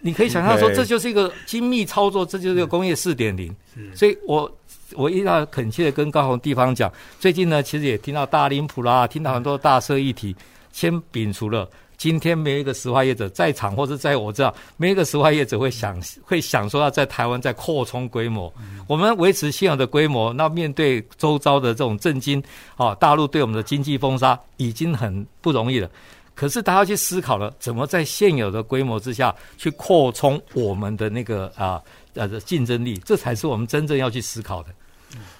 [0.00, 3.54] 你可以想象说，这就是一个精密操作，这就是一个工业四点零。
[3.94, 4.50] 所以我
[4.94, 10.34] 我一定要恳切的跟高雄地方讲，最近呢，其实也听到大林普啦，听到很多大社议题，
[10.72, 18.52] 先摒除了今天没有一个石化业者在场，或者在我这儿，没有一个石化业者会想会想说要在台湾再扩充规模。
[18.86, 22.40] 我们维持现有的规模，那面对周遭的这种震惊，
[22.76, 25.90] 啊，大陆对我们的经济封杀已经很不容易了。
[26.38, 31.82] 可是，他要去思考了，怎么在现有的规模之下去扩充我们的那个啊
[32.14, 34.68] 呃的竞争力，这才是我们真正要去思考的。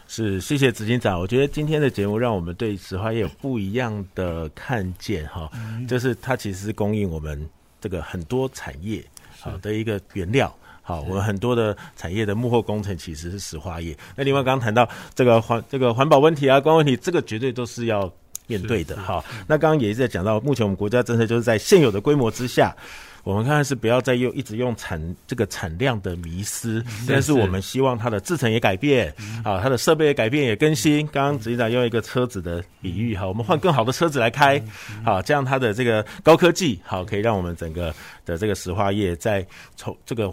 [0.09, 1.21] 是，谢谢执行长。
[1.21, 5.49] 我觉得今天的节目让我们对石化业有不一样的看见哈，
[5.87, 7.49] 就是它其实是供应我们
[7.81, 9.01] 这个很多产业
[9.39, 10.53] 好的一个原料。
[10.83, 13.97] 好，我们很多的产业的幕后工程其实是石化业。
[14.17, 18.13] 那另外刚刚谈到这个环这个环保问题啊，光问题，这个绝对都是要。
[18.49, 22.75] 面对的哈，那刚刚也是在讲到，目前我们国家政策就是在现有的规模之下，
[23.23, 31.07] 我们看是不要再用一直用产这个产量的迷失，但是我们希望它的制程也改变，啊，它的设备也改变也更新。
[31.09, 34.61] 刚刚执行长用一个车子的比喻哈，我们换更好的车子来开，
[35.05, 37.95] 好，这样它的这个高科技好，可以让我们整个
[38.25, 39.47] 的这个石化业在
[39.77, 40.33] 从这个。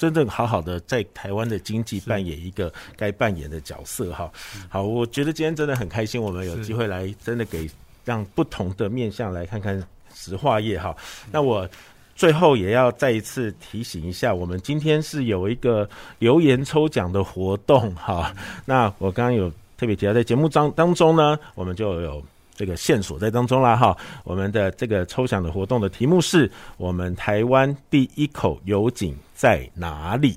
[0.00, 4.32] 真正好好的在台湾的经济扮演一个该扮演的角色哈，
[4.70, 7.70] 好，我觉得今天真的很开心，我们有机会来真的给
[8.02, 9.78] 让不同的面向来看看
[10.14, 10.96] 石化业哈。
[11.30, 11.68] 那我
[12.16, 15.86] 最后也要再一次提醒一下，我们今天是有一个
[16.18, 18.34] 留言抽奖的活动哈。
[18.64, 22.24] 那我刚刚有特别提到，在节目当当中呢，我们就有。
[22.60, 30.36] 这个线索在当中啦，哈，我们的这个抽奖的活动的题目是我们台湾第一口油井在哪里？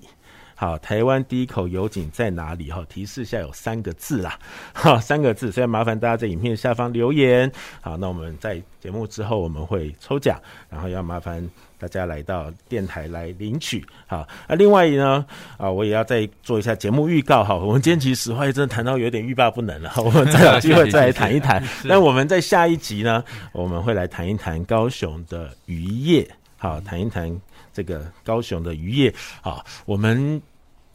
[0.63, 2.71] 好，台湾第一口油井在哪里？
[2.71, 4.39] 哈，提示下有三个字啦，
[4.73, 7.51] 哈，三个字，所以麻烦大家在影片下方留言。
[7.81, 10.39] 好，那我们在节目之后我们会抽奖，
[10.69, 11.45] 然后要麻烦。
[11.79, 14.25] 大家来到电台来领取，好。
[14.47, 15.25] 那另外呢，
[15.57, 17.55] 啊，我也要再做一下节目预告，哈。
[17.55, 21.61] 我们今天其实实话也真的谈到有点欲罢不能了， 我们再有机会再来谈一谈。
[21.83, 27.37] 那我们在下一集呢，我们会来谈一谈高雄的渔业，好，谈一谈
[27.73, 30.41] 这个高雄的渔业，好，我们。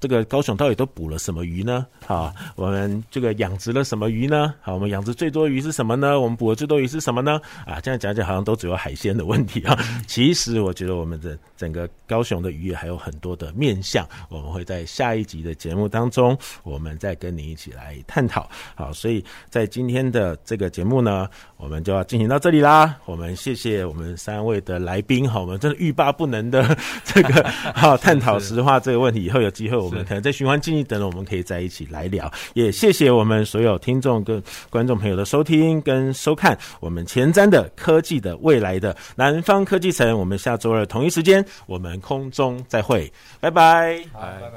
[0.01, 1.85] 这个高雄到底都捕了什么鱼呢？
[2.07, 4.55] 好，我们这个养殖了什么鱼呢？
[4.61, 6.21] 好，我们养殖最多鱼是什么呢？
[6.21, 7.41] 我们捕的最多鱼是什么呢？
[7.67, 9.77] 啊，这样讲讲好像都只有海鲜的问题啊。
[10.07, 18.49] 其实我觉得我们的整个高雄的渔业还有很多的面向，我们会在下一集的节目当中，我们再跟你一起来探讨。
[18.77, 22.95] 好，所以在今天的这个节目呢，我们就要进行到这里啦。
[23.05, 27.43] 我们谢谢我们三位的来宾，好，我们真的欲罢不能的 这个
[27.75, 29.88] 好探讨石化这个问题，以后有机会。
[29.89, 32.31] 我们可能在循环经济等等，我们可以在一起来聊。
[32.55, 36.57] 也谢谢我们所有听众跟观众朋友的收听跟收看。
[36.81, 44.05] 我们前瞻的科技的未来的南方科技城，我们下周二同一时间，我们空中再会，拜拜，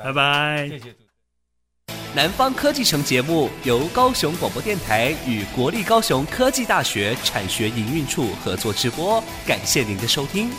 [0.04, 0.96] 拜拜，谢谢。
[2.14, 10.50] 南方科技城节目由高雄广播电台与国立高雄科技大学产学营运处合作直播，感谢您的收听。